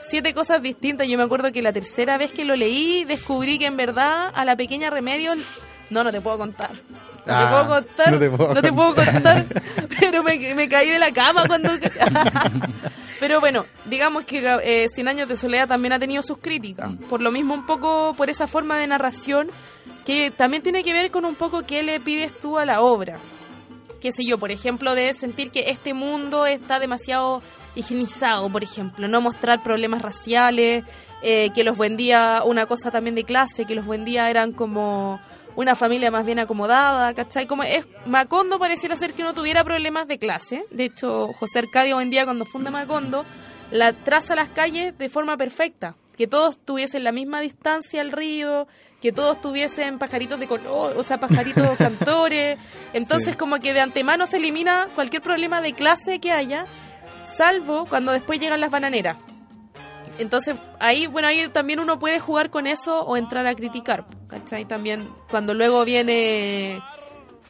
[0.00, 1.06] siete cosas distintas.
[1.06, 4.44] Yo me acuerdo que la tercera vez que lo leí descubrí que en verdad a
[4.44, 5.34] la pequeña Remedio
[5.90, 6.70] no, no te puedo contar.
[6.70, 8.12] No te ah, puedo contar.
[8.12, 9.46] No te puedo, contar.
[10.00, 11.70] pero me, caí de la cama cuando.
[13.20, 16.90] pero bueno, digamos que eh, Cien Años de Soledad también ha tenido sus críticas.
[16.90, 16.96] Mm.
[17.04, 19.48] Por lo mismo, un poco por esa forma de narración
[20.04, 23.16] que también tiene que ver con un poco qué le pides tú a la obra.
[24.00, 27.40] Qué sé yo, por ejemplo, de sentir que este mundo está demasiado
[27.74, 30.84] higienizado, por ejemplo, no mostrar problemas raciales,
[31.22, 34.52] eh, que los buen día, una cosa también de clase, que los buen día eran
[34.52, 35.20] como
[35.56, 37.46] una familia más bien acomodada, ¿cachai?
[37.46, 40.64] Como es, Macondo pareciera ser que no tuviera problemas de clase.
[40.70, 43.24] De hecho, José Arcadio hoy en día cuando funda Macondo,
[43.70, 45.94] la traza las calles de forma perfecta.
[46.16, 48.68] Que todos tuviesen la misma distancia al río,
[49.00, 52.58] que todos tuviesen pajaritos de color, o sea, pajaritos cantores.
[52.92, 56.66] Entonces, como que de antemano se elimina cualquier problema de clase que haya,
[57.26, 59.16] salvo cuando después llegan las bananeras.
[60.18, 64.64] Entonces, ahí, bueno, ahí también uno puede jugar con eso o entrar a criticar, ¿cachai?
[64.64, 66.80] También, cuando luego viene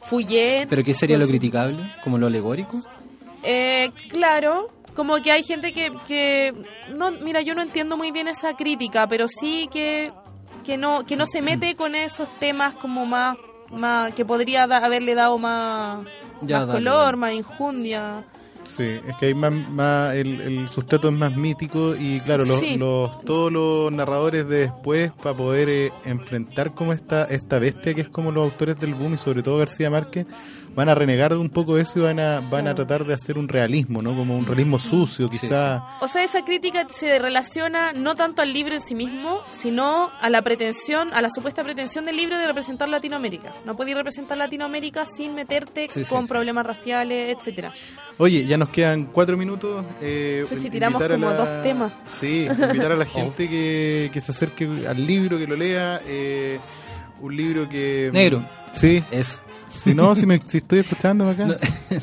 [0.01, 0.67] Fuyet...
[0.67, 1.93] ¿Pero qué sería lo criticable?
[2.03, 2.81] ¿Como lo alegórico?
[3.43, 6.53] Eh, claro, como que hay gente que, que...
[6.95, 10.11] No, mira, yo no entiendo muy bien esa crítica, pero sí que,
[10.63, 13.37] que, no, que no se mete con esos temas como más...
[13.69, 16.05] más que podría haberle dado más,
[16.39, 18.23] color, más injundia.
[18.65, 22.61] Sí, es que hay más, más el, el, sustrato es más mítico y claro, los,
[22.77, 28.01] los todos los narradores de después para poder eh, enfrentar como esta esta bestia que
[28.01, 30.25] es como los autores del boom y sobre todo García Márquez
[30.75, 33.37] van a renegar de un poco eso y van a van a tratar de hacer
[33.37, 34.15] un realismo, ¿no?
[34.15, 35.83] Como un realismo sucio, quizá.
[36.01, 40.29] O sea, esa crítica se relaciona no tanto al libro en sí mismo, sino a
[40.29, 43.51] la pretensión, a la supuesta pretensión del libro de representar Latinoamérica.
[43.65, 47.73] No podéis representar Latinoamérica sin meterte con problemas raciales, etcétera.
[48.17, 49.85] Oye, ya nos quedan cuatro minutos.
[50.01, 51.93] Eh, tiramos como dos temas.
[52.05, 56.01] Sí, invitar a la gente que, que, se acerque al libro, que lo lea.
[56.05, 56.59] Eh,
[57.21, 58.09] un libro que...
[58.11, 58.43] Negro.
[58.71, 59.03] Sí.
[59.11, 59.41] Es.
[59.75, 61.47] Si no, si, me, si estoy escuchando acá,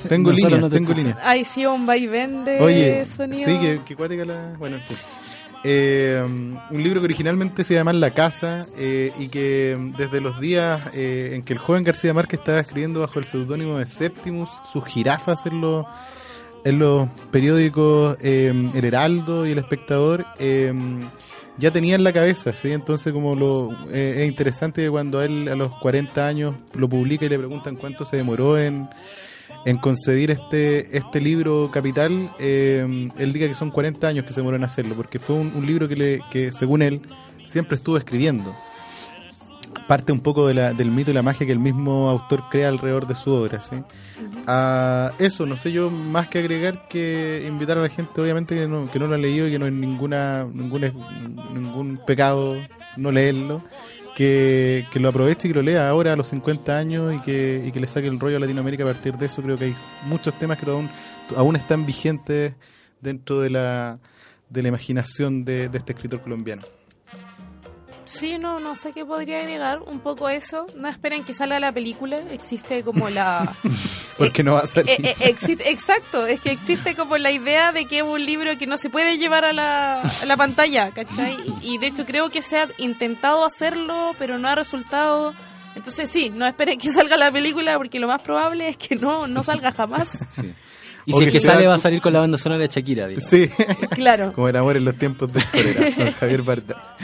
[0.09, 1.19] tengo líneas, tengo líneas.
[1.23, 3.45] Ay, sí, un vaivén de Oye, sonido.
[3.45, 4.55] Sí, que, que cuática la...
[4.59, 4.97] Bueno, en fin.
[5.65, 10.81] Eh, un libro que originalmente se llama La Casa eh, y que desde los días
[10.93, 14.85] eh, en que el joven García Márquez estaba escribiendo bajo el seudónimo de Septimus sus
[14.87, 15.87] jirafas en los,
[16.65, 20.27] en los periódicos El Heraldo y El Espectador,
[21.59, 22.73] ya tenía en la cabeza, ¿sí?
[22.73, 27.39] Entonces como lo es interesante cuando él a los 40 años lo publica y le
[27.39, 28.89] preguntan cuánto se demoró en
[29.65, 34.41] en concebir este, este libro Capital, eh, él diga que son 40 años que se
[34.41, 37.03] demoró en hacerlo, porque fue un, libro que, le, que, según él,
[37.47, 38.53] siempre estuvo escribiendo.
[39.93, 42.69] Parte un poco de la, del mito y la magia que el mismo autor crea
[42.69, 43.61] alrededor de su obra.
[43.61, 43.77] ¿sí?
[44.47, 48.67] A eso, no sé yo más que agregar que invitar a la gente, obviamente, que
[48.67, 50.81] no, que no lo ha leído y que no es ninguna, ningún,
[51.53, 52.57] ningún pecado
[52.97, 53.61] no leerlo
[54.15, 57.71] que, lo aproveche y que lo lea ahora a los 50 años y que, y
[57.71, 59.43] que le saque el rollo a Latinoamérica a partir de eso.
[59.43, 59.75] Creo que hay
[60.07, 60.89] muchos temas que aún,
[61.37, 62.55] aún están vigentes
[63.03, 63.99] dentro de la,
[64.49, 66.63] de la imaginación de este escritor colombiano.
[68.05, 70.67] Sí, no, no sé qué podría agregar un poco eso.
[70.77, 73.55] No esperen que salga la película, existe como la...
[74.19, 74.91] Porque no va a salir.
[74.91, 78.67] Eh, eh, exacto, es que existe como la idea de que es un libro que
[78.67, 81.37] no se puede llevar a la, la pantalla, ¿cachai?
[81.61, 85.35] Y, de hecho creo que se ha intentado hacerlo, pero no ha resultado...
[85.75, 89.27] Entonces sí, no esperen que salga la película porque lo más probable es que no,
[89.27, 90.19] no salga jamás.
[90.29, 90.55] Sí.
[91.05, 93.51] Y si es que sale, va a salir con la banda sonora de Shakira, Sí.
[93.91, 94.33] Claro.
[94.33, 95.43] Como el amor en los tiempos de
[95.95, 96.97] con Javier Barda.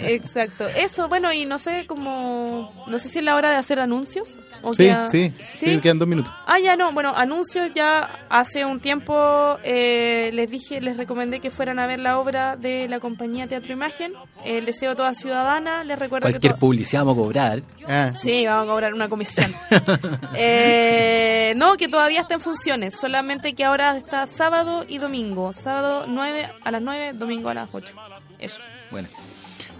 [0.00, 0.66] Exacto.
[0.68, 2.84] Eso, bueno, y no sé, como...
[2.86, 4.34] No sé si es la hora de hacer anuncios.
[4.62, 6.32] O sí, sí, sí, quedan dos minutos.
[6.46, 6.92] Ah, ya no.
[6.92, 12.00] Bueno, anuncios ya hace un tiempo eh, les dije, les recomendé que fueran a ver
[12.00, 14.12] la obra de la compañía Teatro Imagen,
[14.44, 15.84] El Deseo Toda Ciudadana.
[15.84, 17.62] Les recuerdo Cualquier publicidad vamos a cobrar.
[17.86, 18.12] Ah.
[18.20, 19.54] Sí, vamos a cobrar una comisión.
[20.34, 22.94] eh, no, que todavía está en funciones.
[22.98, 25.52] Solamente que ahora está sábado y domingo.
[25.52, 27.94] Sábado 9 a las 9, domingo a las 8.
[28.38, 28.60] Eso.
[28.90, 29.08] Bueno.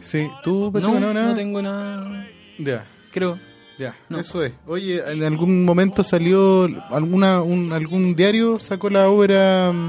[0.01, 2.27] Sí, ¿tú, no, no, no tengo nada.
[2.59, 2.85] Ya.
[3.13, 3.39] Creo.
[3.79, 4.55] Ya, eso es.
[4.67, 9.89] Oye, ¿en algún momento salió alguna un, algún diario sacó la obra mm,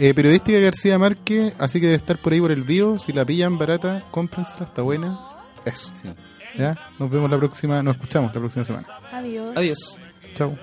[0.00, 1.54] eh, periodística de García Márquez?
[1.58, 2.98] Así que debe estar por ahí por el bio.
[2.98, 5.16] Si la pillan barata, cómprensela, está buena.
[5.64, 5.90] Eso.
[6.56, 6.76] ¿Ya?
[6.98, 8.86] Nos vemos la próxima, nos escuchamos la próxima semana.
[9.12, 9.56] Adiós.
[9.56, 9.98] Adiós.
[10.34, 10.58] Chao.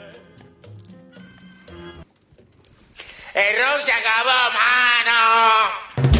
[3.35, 6.14] El rock se acabó, mano.